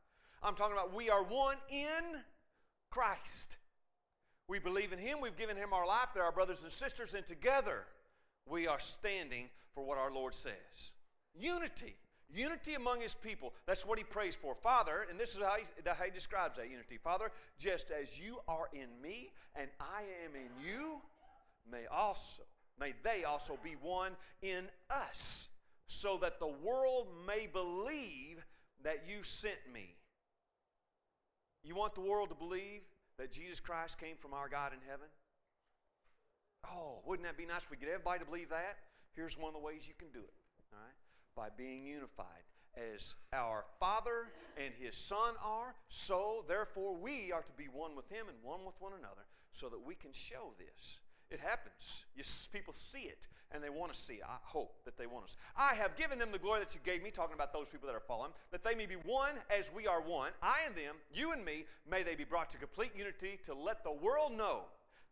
I'm 0.43 0.55
talking 0.55 0.73
about 0.73 0.93
we 0.93 1.09
are 1.09 1.23
one 1.23 1.57
in 1.69 2.21
Christ. 2.89 3.57
We 4.47 4.59
believe 4.59 4.91
in 4.91 4.99
Him. 4.99 5.19
We've 5.21 5.37
given 5.37 5.55
Him 5.55 5.73
our 5.73 5.85
life. 5.85 6.09
They're 6.13 6.23
our 6.23 6.31
brothers 6.31 6.63
and 6.63 6.71
sisters, 6.71 7.13
and 7.13 7.25
together 7.25 7.85
we 8.45 8.67
are 8.67 8.79
standing 8.79 9.49
for 9.73 9.83
what 9.83 9.97
our 9.97 10.11
Lord 10.11 10.33
says. 10.33 10.91
Unity. 11.39 11.95
Unity 12.33 12.75
among 12.75 13.01
His 13.01 13.13
people. 13.13 13.53
That's 13.65 13.85
what 13.85 13.97
He 13.97 14.03
prays 14.03 14.35
for. 14.35 14.55
Father, 14.55 15.05
and 15.09 15.19
this 15.19 15.35
is 15.35 15.41
how 15.41 15.55
He, 15.57 15.63
how 15.85 16.03
he 16.03 16.11
describes 16.11 16.57
that 16.57 16.69
unity. 16.69 16.97
Father, 16.97 17.31
just 17.59 17.91
as 17.91 18.19
you 18.19 18.39
are 18.47 18.69
in 18.73 18.89
me 19.01 19.31
and 19.55 19.69
I 19.79 20.01
am 20.25 20.35
in 20.35 20.49
you, 20.65 21.01
may 21.71 21.85
also 21.91 22.43
may 22.81 22.93
they 23.03 23.23
also 23.23 23.57
be 23.63 23.75
one 23.81 24.13
in 24.41 24.65
us, 24.89 25.47
so 25.87 26.17
that 26.21 26.39
the 26.39 26.47
world 26.47 27.07
may 27.27 27.47
believe 27.47 28.43
that 28.83 29.03
you 29.07 29.23
sent 29.23 29.59
me. 29.71 29.95
You 31.63 31.75
want 31.75 31.93
the 31.93 32.01
world 32.01 32.29
to 32.29 32.35
believe 32.35 32.81
that 33.19 33.31
Jesus 33.31 33.59
Christ 33.59 33.99
came 33.99 34.15
from 34.17 34.33
our 34.33 34.49
God 34.49 34.73
in 34.73 34.79
heaven? 34.89 35.07
Oh, 36.65 37.01
wouldn't 37.05 37.27
that 37.27 37.37
be 37.37 37.45
nice 37.45 37.63
if 37.63 37.71
we 37.71 37.77
get 37.77 37.89
everybody 37.89 38.19
to 38.19 38.25
believe 38.25 38.49
that? 38.49 38.77
Here's 39.13 39.37
one 39.37 39.49
of 39.49 39.53
the 39.53 39.59
ways 39.59 39.87
you 39.87 39.93
can 39.97 40.09
do 40.11 40.19
it, 40.19 40.33
all 40.73 40.79
right? 40.79 40.95
By 41.35 41.49
being 41.55 41.85
unified. 41.85 42.43
As 42.95 43.15
our 43.33 43.65
Father 43.79 44.31
and 44.57 44.73
His 44.79 44.95
Son 44.95 45.35
are, 45.43 45.75
so 45.89 46.45
therefore 46.47 46.95
we 46.95 47.31
are 47.31 47.41
to 47.41 47.51
be 47.57 47.65
one 47.65 47.95
with 47.95 48.09
Him 48.09 48.27
and 48.29 48.37
one 48.41 48.65
with 48.65 48.75
one 48.79 48.93
another 48.97 49.27
so 49.51 49.67
that 49.67 49.85
we 49.85 49.93
can 49.93 50.13
show 50.13 50.53
this. 50.57 50.99
It 51.31 51.39
happens. 51.39 52.05
You, 52.15 52.23
people 52.51 52.73
see 52.73 53.03
it 53.03 53.27
and 53.53 53.63
they 53.63 53.69
want 53.69 53.91
to 53.93 53.99
see 53.99 54.15
it. 54.15 54.23
I 54.25 54.37
hope 54.43 54.75
that 54.85 54.97
they 54.97 55.07
want 55.07 55.25
us. 55.25 55.35
I 55.57 55.73
have 55.75 55.95
given 55.97 56.19
them 56.19 56.31
the 56.31 56.39
glory 56.39 56.59
that 56.59 56.75
you 56.75 56.81
gave 56.83 57.03
me, 57.03 57.11
talking 57.11 57.33
about 57.33 57.53
those 57.53 57.67
people 57.67 57.87
that 57.87 57.95
are 57.95 58.01
fallen, 58.01 58.31
that 58.51 58.63
they 58.63 58.75
may 58.75 58.85
be 58.85 58.95
one 58.95 59.35
as 59.49 59.71
we 59.73 59.87
are 59.87 60.01
one. 60.01 60.31
I 60.41 60.59
and 60.65 60.75
them, 60.75 60.95
you 61.13 61.31
and 61.31 61.43
me, 61.43 61.65
may 61.89 62.03
they 62.03 62.15
be 62.15 62.23
brought 62.23 62.49
to 62.51 62.57
complete 62.57 62.91
unity 62.95 63.39
to 63.45 63.53
let 63.53 63.83
the 63.83 63.91
world 63.91 64.37
know 64.37 64.61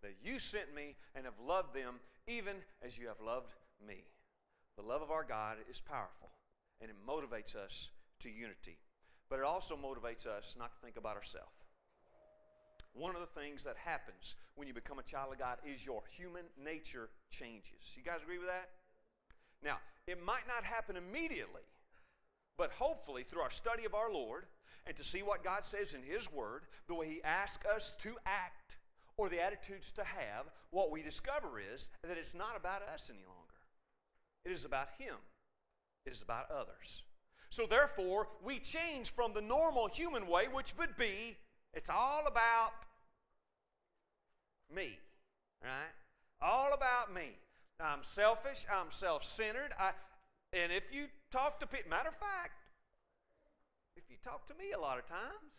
that 0.01 0.15
you 0.23 0.39
sent 0.39 0.73
me 0.73 0.95
and 1.15 1.25
have 1.25 1.39
loved 1.45 1.73
them 1.73 1.95
even 2.27 2.55
as 2.81 2.97
you 2.97 3.07
have 3.07 3.19
loved 3.25 3.53
me. 3.85 4.05
The 4.77 4.83
love 4.83 5.01
of 5.01 5.11
our 5.11 5.23
God 5.23 5.57
is 5.69 5.81
powerful 5.81 6.29
and 6.81 6.89
it 6.89 6.95
motivates 7.07 7.55
us 7.55 7.89
to 8.21 8.29
unity. 8.29 8.77
But 9.29 9.39
it 9.39 9.45
also 9.45 9.75
motivates 9.75 10.25
us 10.25 10.55
not 10.57 10.73
to 10.73 10.79
think 10.81 10.97
about 10.97 11.15
ourselves. 11.15 11.68
One 12.93 13.15
of 13.15 13.21
the 13.21 13.39
things 13.39 13.63
that 13.63 13.75
happens 13.77 14.35
when 14.55 14.67
you 14.67 14.73
become 14.73 14.99
a 14.99 15.03
child 15.03 15.31
of 15.33 15.39
God 15.39 15.57
is 15.65 15.85
your 15.85 16.01
human 16.15 16.43
nature 16.61 17.09
changes. 17.29 17.95
You 17.95 18.03
guys 18.03 18.21
agree 18.23 18.39
with 18.39 18.47
that? 18.47 18.69
Now, 19.63 19.77
it 20.07 20.23
might 20.23 20.47
not 20.47 20.63
happen 20.63 20.95
immediately, 20.95 21.61
but 22.57 22.71
hopefully 22.71 23.23
through 23.23 23.41
our 23.41 23.51
study 23.51 23.85
of 23.85 23.93
our 23.93 24.11
Lord 24.11 24.45
and 24.85 24.95
to 24.97 25.03
see 25.03 25.21
what 25.21 25.43
God 25.43 25.63
says 25.63 25.93
in 25.93 26.01
His 26.01 26.31
Word, 26.31 26.63
the 26.87 26.95
way 26.95 27.07
He 27.07 27.23
asks 27.23 27.65
us 27.65 27.95
to 28.01 28.15
act 28.25 28.77
or 29.17 29.29
the 29.29 29.41
attitudes 29.41 29.91
to 29.91 30.03
have, 30.03 30.45
what 30.71 30.91
we 30.91 31.01
discover 31.01 31.59
is 31.59 31.89
that 32.03 32.17
it's 32.17 32.33
not 32.33 32.55
about 32.55 32.81
us 32.83 33.09
any 33.09 33.25
longer. 33.25 33.59
It 34.45 34.51
is 34.51 34.65
about 34.65 34.87
Him, 34.97 35.15
it 36.05 36.13
is 36.13 36.21
about 36.21 36.49
others. 36.49 37.03
So 37.49 37.65
therefore, 37.65 38.29
we 38.43 38.59
change 38.59 39.11
from 39.11 39.33
the 39.33 39.41
normal 39.41 39.87
human 39.87 40.27
way, 40.27 40.47
which 40.51 40.73
would 40.77 40.95
be 40.97 41.37
it's 41.73 41.89
all 41.89 42.25
about 42.27 42.71
me, 44.73 44.99
right? 45.63 45.93
All 46.41 46.73
about 46.73 47.13
me. 47.13 47.37
I'm 47.79 48.03
selfish. 48.03 48.65
I'm 48.71 48.91
self-centered. 48.91 49.73
I, 49.79 49.91
and 50.53 50.71
if 50.71 50.83
you 50.91 51.05
talk 51.31 51.59
to 51.59 51.67
people, 51.67 51.89
matter 51.89 52.09
of 52.09 52.15
fact, 52.15 52.53
if 53.95 54.03
you 54.09 54.17
talk 54.23 54.47
to 54.47 54.53
me 54.55 54.71
a 54.75 54.79
lot 54.79 54.97
of 54.97 55.07
times, 55.07 55.53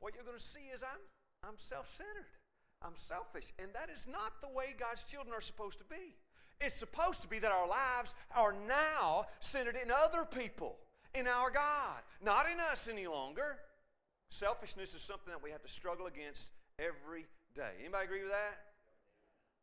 what 0.00 0.14
you're 0.14 0.24
going 0.24 0.38
to 0.38 0.44
see 0.44 0.70
is 0.74 0.82
I'm, 0.82 1.48
I'm 1.48 1.54
self-centered. 1.58 2.26
I'm 2.82 2.96
selfish. 2.96 3.52
And 3.58 3.68
that 3.74 3.90
is 3.94 4.06
not 4.10 4.40
the 4.42 4.48
way 4.48 4.74
God's 4.78 5.04
children 5.04 5.34
are 5.34 5.40
supposed 5.40 5.78
to 5.78 5.84
be. 5.84 6.16
It's 6.60 6.74
supposed 6.74 7.22
to 7.22 7.28
be 7.28 7.38
that 7.38 7.52
our 7.52 7.66
lives 7.66 8.14
are 8.36 8.54
now 8.68 9.26
centered 9.40 9.76
in 9.82 9.90
other 9.90 10.24
people, 10.24 10.76
in 11.14 11.26
our 11.26 11.50
God, 11.50 12.02
not 12.24 12.46
in 12.52 12.60
us 12.60 12.88
any 12.88 13.06
longer. 13.06 13.58
Selfishness 14.30 14.94
is 14.94 15.02
something 15.02 15.32
that 15.32 15.42
we 15.42 15.50
have 15.50 15.62
to 15.62 15.68
struggle 15.68 16.06
against 16.06 16.50
every 16.78 17.26
day. 17.54 17.72
Anybody 17.80 18.04
agree 18.04 18.22
with 18.22 18.32
that? 18.32 18.58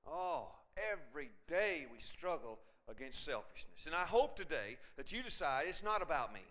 Oh, 0.08 0.50
every 0.92 1.30
day 1.48 1.86
we 1.92 2.00
struggle 2.00 2.60
against 2.90 3.24
selfishness. 3.24 3.86
And 3.86 3.96
I 3.96 4.04
hope 4.04 4.36
today 4.36 4.78
that 4.98 5.12
you 5.12 5.22
decide 5.22 5.66
it's 5.68 5.84
not 5.84 6.02
about 6.02 6.34
me. 6.34 6.42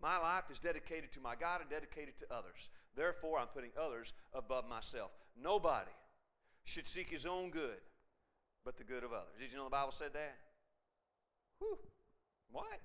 My 0.00 0.18
life 0.18 0.44
is 0.50 0.58
dedicated 0.58 1.12
to 1.12 1.20
my 1.20 1.36
God 1.36 1.60
and 1.60 1.70
dedicated 1.70 2.18
to 2.18 2.26
others. 2.34 2.68
Therefore, 2.96 3.38
I'm 3.38 3.46
putting 3.46 3.70
others 3.80 4.12
above 4.34 4.68
myself. 4.68 5.10
Nobody 5.40 5.92
should 6.64 6.86
seek 6.86 7.08
his 7.08 7.24
own 7.24 7.50
good, 7.50 7.80
but 8.64 8.76
the 8.76 8.84
good 8.84 9.04
of 9.04 9.12
others. 9.12 9.38
Did 9.38 9.52
you 9.52 9.58
know 9.58 9.64
the 9.64 9.70
Bible 9.70 9.92
said 9.92 10.12
that? 10.12 10.36
Whew. 11.58 11.78
What? 12.50 12.80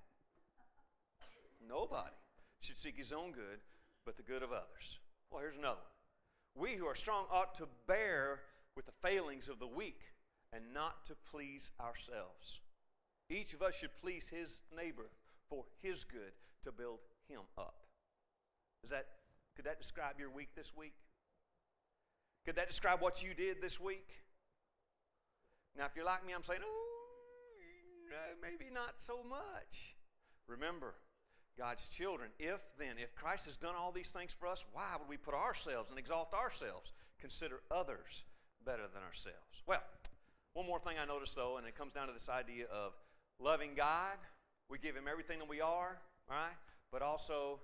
Nobody 1.67 2.15
should 2.61 2.77
seek 2.77 2.95
his 2.95 3.11
own 3.11 3.31
good, 3.31 3.59
but 4.05 4.15
the 4.15 4.23
good 4.23 4.43
of 4.43 4.51
others. 4.51 4.99
Well, 5.31 5.41
here's 5.41 5.57
another 5.57 5.79
one. 5.79 5.96
We 6.57 6.75
who 6.75 6.87
are 6.87 6.95
strong 6.95 7.25
ought 7.31 7.55
to 7.55 7.67
bear 7.87 8.39
with 8.75 8.85
the 8.85 8.91
failings 9.01 9.47
of 9.47 9.59
the 9.59 9.67
weak 9.67 10.01
and 10.51 10.63
not 10.73 11.05
to 11.05 11.13
please 11.31 11.71
ourselves. 11.79 12.61
Each 13.29 13.53
of 13.53 13.61
us 13.61 13.75
should 13.75 13.95
please 14.01 14.27
his 14.27 14.61
neighbor 14.75 15.09
for 15.49 15.65
his 15.81 16.03
good 16.03 16.33
to 16.63 16.71
build 16.71 16.99
him 17.29 17.41
up. 17.57 17.83
Is 18.83 18.89
that 18.89 19.05
could 19.55 19.65
that 19.65 19.79
describe 19.79 20.19
your 20.19 20.29
week 20.29 20.49
this 20.55 20.71
week? 20.75 20.93
Could 22.45 22.55
that 22.55 22.67
describe 22.67 23.01
what 23.01 23.23
you 23.23 23.33
did 23.33 23.61
this 23.61 23.79
week? 23.79 24.07
Now, 25.77 25.85
if 25.85 25.91
you're 25.95 26.05
like 26.05 26.25
me, 26.25 26.33
I'm 26.33 26.43
saying, 26.43 26.61
oh, 26.63 28.07
maybe 28.41 28.71
not 28.73 28.93
so 28.97 29.19
much. 29.27 29.95
Remember, 30.47 30.95
God's 31.57 31.87
children. 31.87 32.29
If 32.39 32.61
then, 32.77 32.95
if 32.97 33.15
Christ 33.15 33.45
has 33.45 33.57
done 33.57 33.75
all 33.75 33.91
these 33.91 34.09
things 34.09 34.33
for 34.37 34.47
us, 34.47 34.65
why 34.73 34.95
would 34.97 35.09
we 35.09 35.17
put 35.17 35.33
ourselves 35.33 35.89
and 35.89 35.99
exalt 35.99 36.33
ourselves? 36.33 36.93
Consider 37.19 37.59
others 37.71 38.23
better 38.65 38.83
than 38.93 39.03
ourselves. 39.03 39.63
Well, 39.65 39.81
one 40.53 40.65
more 40.65 40.79
thing 40.79 40.97
I 41.01 41.05
noticed 41.05 41.35
though, 41.35 41.57
and 41.57 41.67
it 41.67 41.75
comes 41.75 41.93
down 41.93 42.07
to 42.07 42.13
this 42.13 42.29
idea 42.29 42.65
of 42.71 42.93
loving 43.39 43.71
God. 43.75 44.17
We 44.69 44.77
give 44.77 44.95
Him 44.95 45.05
everything 45.09 45.39
that 45.39 45.49
we 45.49 45.61
are, 45.61 45.97
right? 46.29 46.55
But 46.91 47.01
also, 47.01 47.59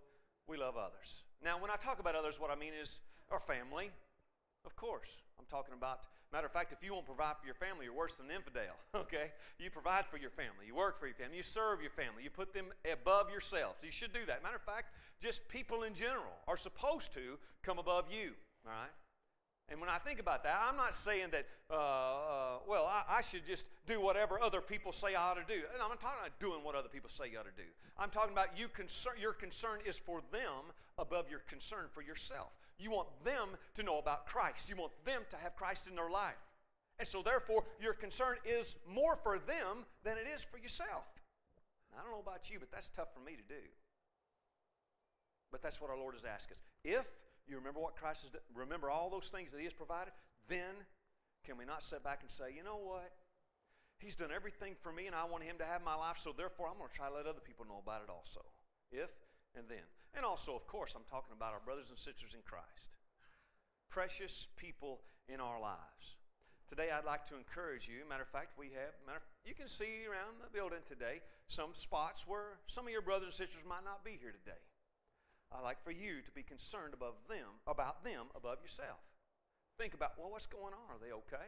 we 0.48 0.58
love 0.58 0.76
others. 0.78 1.24
Now, 1.44 1.60
when 1.60 1.72
I 1.72 1.76
talk 1.76 2.00
about 2.00 2.16
others, 2.16 2.40
what 2.40 2.52
I 2.52 2.56
mean 2.56 2.74
is 2.80 3.02
our 3.32 3.40
family, 3.40 3.90
of 4.66 4.76
course. 4.76 5.10
I'm 5.40 5.46
talking 5.50 5.74
about 5.74 6.06
Matter 6.34 6.48
of 6.48 6.52
fact, 6.52 6.74
if 6.74 6.84
you 6.84 6.94
won't 6.94 7.06
provide 7.06 7.38
for 7.40 7.46
your 7.46 7.54
family, 7.54 7.86
you're 7.86 7.94
worse 7.94 8.16
than 8.16 8.26
an 8.26 8.36
infidel, 8.36 8.74
okay? 8.96 9.30
You 9.60 9.70
provide 9.70 10.08
for 10.08 10.18
your 10.18 10.32
family, 10.32 10.66
you 10.66 10.74
work 10.74 11.00
for 11.00 11.06
your 11.06 11.14
family, 11.14 11.38
you 11.38 11.44
serve 11.44 11.80
your 11.80 11.92
family, 11.92 12.24
you 12.24 12.32
put 12.32 12.56
them 12.56 12.74
above 12.92 13.30
yourselves. 13.30 13.78
You 13.84 13.92
should 13.92 14.12
do 14.14 14.26
that. 14.26 14.42
Matter 14.42 14.56
of 14.56 14.64
fact, 14.64 14.96
just 15.22 15.48
people 15.48 15.84
in 15.84 15.94
general 15.94 16.34
are 16.48 16.58
supposed 16.58 17.14
to 17.14 17.38
come 17.62 17.78
above 17.78 18.06
you, 18.10 18.32
all 18.66 18.72
right? 18.72 18.90
And 19.70 19.80
when 19.80 19.92
I 19.92 20.00
think 20.00 20.20
about 20.20 20.44
that, 20.44 20.60
I'm 20.68 20.76
not 20.76 20.96
saying 20.96 21.28
that, 21.32 21.46
uh, 21.70 21.76
uh, 21.76 22.58
well, 22.68 22.86
I, 22.86 23.18
I, 23.18 23.22
should 23.22 23.46
just 23.46 23.66
do 23.86 24.02
whatever 24.02 24.42
other 24.42 24.60
people 24.60 24.92
say 24.92 25.16
I 25.16 25.32
ought 25.32 25.36
to 25.36 25.46
do. 25.48 25.62
And 25.72 25.82
I'm 25.82 25.90
not 25.90 26.02
talking 26.02 26.20
about 26.20 26.38
doing 26.40 26.64
what 26.64 26.76
other 26.76 26.90
people 26.90 27.10
say 27.10 27.30
you 27.32 27.40
ought 27.40 27.46
to 27.46 27.62
do. 27.62 27.70
I'm 27.98 28.10
talking 28.10 28.34
about 28.34 28.58
you 28.58 28.68
concern, 28.68 29.14
your 29.22 29.34
concern 29.34 29.80
is 29.86 29.98
for 29.98 30.22
them 30.32 30.74
above 30.98 31.30
your 31.30 31.40
concern 31.48 31.86
for 31.94 32.02
yourself. 32.02 32.52
You 32.78 32.92
want 32.92 33.08
them 33.24 33.50
to 33.76 33.84
know 33.84 34.00
about 34.00 34.26
Christ. 34.26 34.70
You 34.70 34.76
want 34.76 34.92
them 35.06 35.22
to 35.32 35.38
have 35.38 35.56
Christ 35.56 35.88
in 35.88 35.96
their 35.96 36.10
life. 36.10 36.40
And 37.00 37.08
so, 37.08 37.22
therefore, 37.22 37.64
your 37.82 37.94
concern 37.94 38.38
is 38.46 38.76
more 38.88 39.16
for 39.16 39.40
them 39.40 39.86
than 40.04 40.18
it 40.18 40.28
is 40.34 40.44
for 40.44 40.58
yourself. 40.58 41.06
Now, 41.92 42.00
I 42.00 42.04
don't 42.04 42.12
know 42.12 42.20
about 42.20 42.50
you, 42.50 42.60
but 42.60 42.72
that's 42.72 42.90
tough 42.90 43.14
for 43.14 43.20
me 43.20 43.34
to 43.34 43.44
do. 43.48 43.62
But 45.52 45.62
that's 45.62 45.82
what 45.82 45.90
our 45.90 45.98
Lord 45.98 46.14
has 46.14 46.24
asked 46.24 46.52
us. 46.52 46.62
If 46.84 47.06
you 47.48 47.58
remember 47.58 47.80
what 47.80 47.96
Christ 47.96 48.24
has 48.24 48.32
done, 48.32 48.42
remember 48.56 48.90
all 48.90 49.10
those 49.10 49.28
things 49.28 49.52
that 49.52 49.58
He 49.58 49.66
has 49.66 49.74
provided, 49.74 50.14
then 50.48 50.74
can 51.46 51.58
we 51.58 51.66
not 51.66 51.84
sit 51.84 52.04
back 52.04 52.20
and 52.22 52.30
say, 52.30 52.46
you 52.56 52.64
know 52.64 52.78
what? 52.78 53.12
He's 54.00 54.16
done 54.16 54.30
everything 54.34 54.76
for 54.82 54.92
me, 54.92 55.08
and 55.08 55.16
I 55.16 55.26
want 55.26 55.44
Him 55.44 55.58
to 55.60 55.66
have 55.66 55.84
my 55.84 55.96
life, 55.96 56.18
so 56.20 56.34
therefore 56.36 56.68
I'm 56.68 56.78
going 56.78 56.90
to 56.90 56.96
try 56.96 57.10
to 57.10 57.16
let 57.16 57.26
other 57.26 57.40
people 57.40 57.66
know 57.66 57.82
about 57.82 58.02
it 58.02 58.10
also. 58.10 58.42
If 58.92 59.10
and 59.56 59.66
then. 59.70 59.86
And 60.16 60.26
also, 60.26 60.56
of 60.56 60.68
course, 60.68 60.94
I'm 60.96 61.08
talking 61.10 61.34
about 61.36 61.54
our 61.54 61.64
brothers 61.66 61.90
and 61.90 61.98
sisters 61.98 62.34
in 62.34 62.42
Christ. 62.46 62.94
Precious 63.90 64.48
people 64.58 65.02
in 65.28 65.40
our 65.40 65.60
lives. 65.60 66.18
today 66.70 66.90
I'd 66.90 67.06
like 67.06 67.26
to 67.30 67.38
encourage 67.38 67.86
you. 67.88 68.02
Matter 68.10 68.26
of 68.26 68.34
fact, 68.34 68.58
we 68.58 68.74
have, 68.74 68.98
matter, 69.06 69.22
you 69.46 69.54
can 69.54 69.70
see 69.70 70.10
around 70.10 70.42
the 70.42 70.50
building 70.50 70.82
today 70.90 71.22
some 71.46 71.70
spots 71.74 72.26
where 72.26 72.58
some 72.66 72.86
of 72.86 72.92
your 72.92 73.06
brothers 73.06 73.38
and 73.38 73.46
sisters 73.46 73.62
might 73.62 73.86
not 73.86 74.02
be 74.02 74.18
here 74.18 74.34
today. 74.34 74.58
I'd 75.54 75.62
like 75.62 75.78
for 75.86 75.94
you 75.94 76.26
to 76.26 76.32
be 76.34 76.42
concerned 76.42 76.98
above 76.98 77.14
them, 77.30 77.62
about 77.70 78.02
them 78.02 78.34
above 78.34 78.58
yourself. 78.66 78.98
Think 79.78 79.94
about, 79.94 80.18
well, 80.18 80.34
what's 80.34 80.50
going 80.50 80.74
on? 80.74 80.86
Are 80.90 80.98
they 80.98 81.14
okay? 81.26 81.46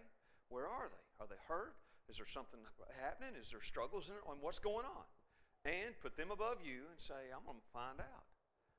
Where 0.49 0.69
are 0.69 0.93
they? 0.93 1.05
Are 1.17 1.29
they 1.29 1.41
hurt? 1.49 1.73
Is 2.05 2.17
there 2.17 2.29
something 2.29 2.61
happening? 3.01 3.33
Is 3.33 3.49
there 3.49 3.65
struggles 3.65 4.09
in 4.09 4.15
it? 4.15 4.21
And 4.29 4.37
what's 4.41 4.61
going 4.61 4.85
on? 4.85 5.09
And 5.65 5.97
put 6.05 6.13
them 6.17 6.29
above 6.29 6.61
you 6.61 6.85
and 6.85 7.01
say, 7.01 7.33
I'm 7.33 7.41
going 7.49 7.57
to 7.57 7.73
find 7.73 7.97
out. 7.97 8.29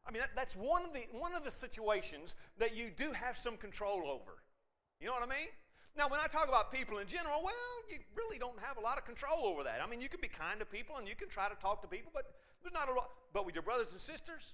I 0.06 0.12
mean, 0.12 0.20
that, 0.20 0.30
that's 0.36 0.54
one 0.54 0.84
of, 0.84 0.92
the, 0.92 1.02
one 1.10 1.34
of 1.34 1.42
the 1.44 1.50
situations 1.50 2.36
that 2.58 2.76
you 2.76 2.90
do 2.96 3.10
have 3.12 3.36
some 3.36 3.56
control 3.56 4.08
over. 4.08 4.38
You 5.00 5.08
know 5.08 5.14
what 5.14 5.22
I 5.22 5.26
mean? 5.26 5.48
Now, 5.96 6.08
when 6.08 6.20
I 6.20 6.26
talk 6.26 6.46
about 6.46 6.70
people 6.70 6.98
in 6.98 7.06
general, 7.06 7.40
well, 7.42 7.76
you 7.90 7.98
really 8.14 8.38
don't 8.38 8.58
have 8.60 8.76
a 8.76 8.80
lot 8.80 8.98
of 8.98 9.04
control 9.04 9.46
over 9.46 9.64
that. 9.64 9.80
I 9.82 9.88
mean, 9.88 10.00
you 10.00 10.08
can 10.08 10.20
be 10.20 10.28
kind 10.28 10.60
to 10.60 10.66
people 10.66 10.96
and 10.96 11.08
you 11.08 11.16
can 11.16 11.28
try 11.28 11.48
to 11.48 11.56
talk 11.56 11.80
to 11.82 11.88
people, 11.88 12.12
but 12.14 12.36
there's 12.62 12.74
not 12.74 12.88
a 12.88 12.92
lot. 12.92 13.10
But 13.32 13.46
with 13.46 13.54
your 13.54 13.62
brothers 13.62 13.92
and 13.92 14.00
sisters, 14.00 14.52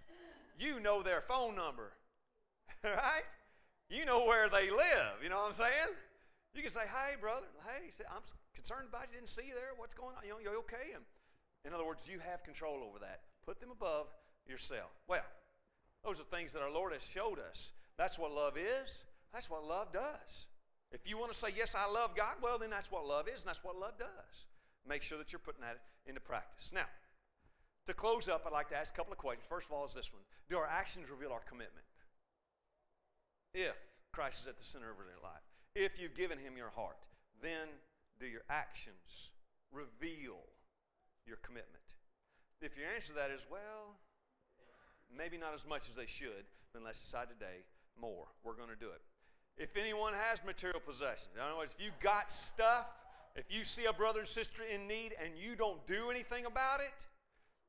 you 0.58 0.78
know 0.78 1.02
their 1.02 1.20
phone 1.20 1.56
number, 1.56 1.92
right? 2.84 3.26
You 3.90 4.06
know 4.06 4.24
where 4.24 4.48
they 4.48 4.70
live. 4.70 5.18
You 5.22 5.28
know 5.28 5.42
what 5.42 5.50
I'm 5.50 5.58
saying? 5.58 5.90
You 6.54 6.62
can 6.62 6.70
say, 6.70 6.86
"Hey, 6.86 7.16
brother. 7.20 7.46
Hey, 7.66 7.90
I'm 8.08 8.22
concerned 8.54 8.86
about 8.88 9.08
you. 9.10 9.18
Didn't 9.18 9.28
see 9.28 9.48
you 9.48 9.54
there. 9.54 9.72
What's 9.76 9.94
going 9.94 10.14
on? 10.16 10.22
You 10.24 10.36
know, 10.36 10.38
you 10.38 10.58
okay?" 10.68 10.94
And 10.94 11.04
in 11.64 11.72
other 11.72 11.84
words, 11.84 12.06
you 12.06 12.18
have 12.20 12.44
control 12.44 12.84
over 12.84 12.98
that. 13.00 13.20
Put 13.44 13.60
them 13.60 13.70
above 13.70 14.06
yourself. 14.46 14.90
Well, 15.08 15.24
those 16.04 16.18
are 16.20 16.24
things 16.24 16.52
that 16.52 16.62
our 16.62 16.70
Lord 16.70 16.92
has 16.92 17.02
showed 17.02 17.38
us. 17.38 17.72
That's 17.96 18.18
what 18.18 18.32
love 18.32 18.56
is. 18.56 19.04
That's 19.32 19.48
what 19.48 19.64
love 19.64 19.92
does. 19.92 20.46
If 20.90 21.08
you 21.08 21.18
want 21.18 21.32
to 21.32 21.38
say, 21.38 21.48
Yes, 21.56 21.74
I 21.74 21.90
love 21.90 22.14
God, 22.16 22.34
well, 22.42 22.58
then 22.58 22.70
that's 22.70 22.90
what 22.90 23.06
love 23.06 23.28
is, 23.28 23.40
and 23.40 23.48
that's 23.48 23.64
what 23.64 23.78
love 23.78 23.98
does. 23.98 24.46
Make 24.86 25.02
sure 25.02 25.18
that 25.18 25.32
you're 25.32 25.38
putting 25.38 25.62
that 25.62 25.78
into 26.06 26.20
practice. 26.20 26.70
Now, 26.74 26.86
to 27.86 27.94
close 27.94 28.28
up, 28.28 28.42
I'd 28.46 28.52
like 28.52 28.68
to 28.70 28.76
ask 28.76 28.92
a 28.92 28.96
couple 28.96 29.12
of 29.12 29.18
questions. 29.18 29.46
First 29.48 29.66
of 29.66 29.72
all, 29.72 29.84
is 29.84 29.94
this 29.94 30.12
one 30.12 30.22
Do 30.48 30.58
our 30.58 30.66
actions 30.66 31.10
reveal 31.10 31.32
our 31.32 31.42
commitment? 31.48 31.86
If 33.54 33.76
Christ 34.12 34.42
is 34.42 34.48
at 34.48 34.58
the 34.58 34.64
center 34.64 34.90
of 34.90 34.96
your 34.98 35.22
life, 35.22 35.42
if 35.74 36.00
you've 36.00 36.14
given 36.14 36.38
Him 36.38 36.56
your 36.56 36.70
heart, 36.70 36.98
then 37.40 37.68
do 38.20 38.26
your 38.26 38.42
actions 38.50 39.30
reveal 39.72 40.38
your 41.26 41.38
commitment? 41.42 41.82
If 42.60 42.76
your 42.76 42.86
answer 42.94 43.08
to 43.08 43.14
that 43.14 43.30
is, 43.30 43.40
well, 43.50 43.98
maybe 45.16 45.36
not 45.36 45.54
as 45.54 45.66
much 45.66 45.88
as 45.88 45.94
they 45.94 46.06
should, 46.06 46.44
then 46.74 46.84
let's 46.84 47.02
decide 47.02 47.28
today 47.28 47.64
more. 48.00 48.26
We're 48.44 48.54
going 48.54 48.70
to 48.70 48.76
do 48.76 48.90
it. 48.90 49.00
If 49.56 49.76
anyone 49.76 50.14
has 50.14 50.42
material 50.44 50.80
possessions, 50.80 51.34
in 51.36 51.42
other 51.42 51.56
words, 51.56 51.74
if 51.78 51.84
you 51.84 51.90
got 52.00 52.32
stuff, 52.32 52.86
if 53.36 53.44
you 53.48 53.64
see 53.64 53.84
a 53.84 53.92
brother 53.92 54.20
and 54.20 54.28
sister 54.28 54.62
in 54.62 54.86
need 54.86 55.14
and 55.22 55.32
you 55.36 55.56
don't 55.56 55.84
do 55.86 56.10
anything 56.10 56.46
about 56.46 56.80
it, 56.80 57.06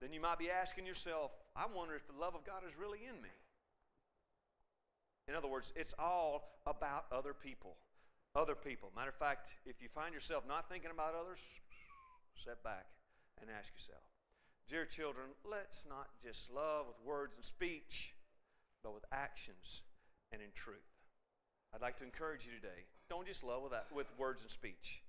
then 0.02 0.14
you 0.14 0.22
might 0.22 0.40
be 0.40 0.50
asking 0.50 0.86
yourself, 0.86 1.32
I 1.56 1.66
wonder 1.74 1.96
if 1.96 2.08
the 2.08 2.20
love 2.20 2.36
of 2.36 2.46
God 2.46 2.64
is 2.68 2.78
really 2.78 3.00
in 3.08 3.22
me. 3.22 3.30
In 5.28 5.36
other 5.36 5.48
words, 5.48 5.72
it's 5.76 5.94
all 5.98 6.60
about 6.68 7.06
other 7.12 7.34
people. 7.34 7.76
Other 8.36 8.56
people. 8.56 8.92
Matter 8.96 9.10
of 9.10 9.16
fact, 9.16 9.54
if 9.66 9.82
you 9.82 9.88
find 9.94 10.14
yourself 10.14 10.44
not 10.48 10.68
thinking 10.68 10.92
about 10.92 11.14
others, 11.16 11.40
step 12.36 12.64
back 12.64 12.88
and 13.40 13.50
ask 13.50 13.72
yourself, 13.76 14.04
Dear 14.70 14.86
children, 14.86 15.28
let's 15.50 15.86
not 15.88 16.08
just 16.24 16.50
love 16.52 16.88
with 16.88 17.06
words 17.06 17.34
and 17.36 17.46
speech, 17.46 18.16
but 18.84 18.94
with 18.94 19.06
actions 19.12 19.84
and 20.32 20.42
in 20.42 20.50
truth. 20.56 20.78
I'd 21.74 21.82
like 21.82 21.98
to 21.98 22.04
encourage 22.04 22.46
you 22.46 22.52
today 22.54 22.86
don't 23.10 23.28
just 23.28 23.44
love 23.44 23.62
with, 23.62 23.72
that, 23.72 23.88
with 23.94 24.08
words 24.18 24.42
and 24.42 24.50
speech, 24.50 25.04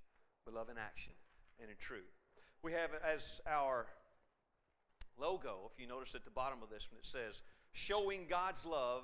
but 0.45 0.53
love 0.53 0.69
in 0.69 0.77
action 0.77 1.13
and 1.59 1.69
in 1.69 1.75
truth. 1.79 2.03
We 2.61 2.73
have 2.73 2.91
as 3.03 3.41
our 3.49 3.87
logo, 5.17 5.71
if 5.73 5.79
you 5.79 5.87
notice 5.87 6.13
at 6.15 6.25
the 6.25 6.31
bottom 6.31 6.59
of 6.61 6.69
this 6.69 6.87
one, 6.91 6.99
it 6.99 7.05
says, 7.05 7.41
showing 7.71 8.25
God's 8.29 8.65
love 8.65 9.03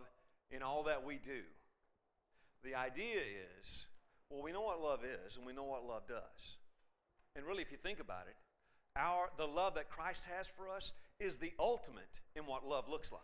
in 0.51 0.61
all 0.61 0.83
that 0.83 1.05
we 1.05 1.15
do. 1.15 1.41
The 2.63 2.75
idea 2.75 3.17
is, 3.61 3.85
well, 4.29 4.43
we 4.43 4.51
know 4.51 4.61
what 4.61 4.81
love 4.81 5.01
is 5.03 5.37
and 5.37 5.45
we 5.45 5.53
know 5.53 5.63
what 5.63 5.85
love 5.85 6.03
does. 6.07 6.57
And 7.35 7.45
really, 7.45 7.61
if 7.61 7.71
you 7.71 7.77
think 7.77 7.99
about 7.99 8.27
it, 8.27 8.35
our, 8.95 9.29
the 9.37 9.45
love 9.45 9.75
that 9.75 9.89
Christ 9.89 10.25
has 10.37 10.47
for 10.47 10.69
us 10.69 10.93
is 11.19 11.37
the 11.37 11.53
ultimate 11.59 12.19
in 12.35 12.45
what 12.45 12.67
love 12.67 12.89
looks 12.89 13.11
like. 13.11 13.21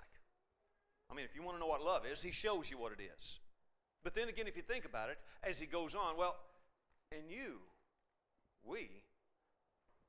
I 1.11 1.15
mean, 1.15 1.25
if 1.25 1.35
you 1.35 1.43
want 1.43 1.57
to 1.57 1.59
know 1.59 1.67
what 1.67 1.81
love 1.81 2.03
is, 2.11 2.21
He 2.21 2.31
shows 2.31 2.69
you 2.69 2.77
what 2.77 2.91
it 2.91 2.99
is. 3.01 3.39
But 4.03 4.15
then 4.15 4.29
again, 4.29 4.47
if 4.47 4.55
you 4.55 4.61
think 4.61 4.85
about 4.85 5.09
it, 5.09 5.17
as 5.43 5.59
He 5.59 5.65
goes 5.65 5.95
on, 5.95 6.17
well, 6.17 6.35
and 7.11 7.29
you, 7.29 7.59
we 8.63 8.89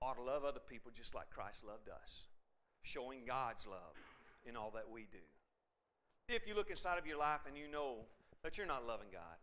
ought 0.02 0.16
to 0.16 0.22
love 0.22 0.44
other 0.44 0.60
people 0.60 0.90
just 0.94 1.14
like 1.14 1.30
Christ 1.30 1.58
loved 1.66 1.88
us, 1.88 2.26
showing 2.82 3.20
God's 3.26 3.66
love 3.66 3.94
in 4.46 4.56
all 4.56 4.72
that 4.74 4.88
we 4.90 5.02
do. 5.10 5.24
If 6.28 6.46
you 6.46 6.54
look 6.54 6.70
inside 6.70 6.98
of 6.98 7.06
your 7.06 7.18
life 7.18 7.40
and 7.46 7.56
you 7.56 7.70
know 7.70 7.96
that 8.42 8.58
you're 8.58 8.66
not 8.66 8.86
loving 8.86 9.08
God, 9.12 9.38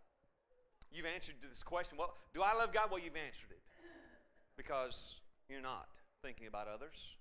you've 0.91 1.06
answered 1.06 1.36
this 1.41 1.63
question. 1.63 1.97
Well, 1.97 2.13
do 2.34 2.41
I 2.41 2.54
love 2.54 2.73
God? 2.73 2.89
Well, 2.91 2.99
you've 2.99 3.15
answered 3.15 3.51
it 3.51 3.62
because 4.56 5.15
you're 5.49 5.62
not 5.62 5.88
thinking 6.25 6.47
about 6.47 6.67
others. 6.67 7.13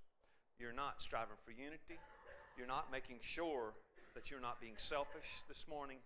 You're 0.58 0.72
not 0.72 1.02
striving 1.02 1.36
for 1.44 1.50
unity. 1.50 2.00
You're 2.56 2.66
not 2.66 2.90
making 2.90 3.18
sure 3.20 3.74
that 4.14 4.30
you're 4.30 4.40
not 4.40 4.62
being 4.62 4.78
selfish 4.78 5.44
this 5.46 5.66
morning. 5.68 5.98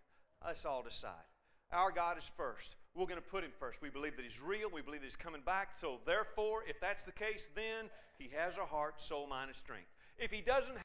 Let's 0.44 0.64
all 0.64 0.82
decide. 0.82 1.28
Our 1.70 1.92
God 1.92 2.18
is 2.18 2.28
first. 2.36 2.74
We're 2.96 3.06
going 3.06 3.22
to 3.22 3.30
put 3.30 3.44
him 3.44 3.52
first. 3.60 3.80
We 3.80 3.88
believe 3.88 4.16
that 4.16 4.24
he's 4.24 4.40
real. 4.42 4.68
We 4.72 4.82
believe 4.82 5.02
that 5.02 5.06
he's 5.06 5.14
coming 5.14 5.42
back. 5.46 5.78
So, 5.80 6.00
therefore, 6.06 6.64
if 6.66 6.80
that's 6.80 7.04
the 7.04 7.12
case, 7.12 7.46
then 7.54 7.88
he 8.18 8.30
has 8.34 8.58
our 8.58 8.66
heart, 8.66 9.00
soul, 9.00 9.28
mind, 9.28 9.50
and 9.50 9.56
strength. 9.56 9.86
If 10.18 10.32
he 10.32 10.40
doesn't 10.40 10.74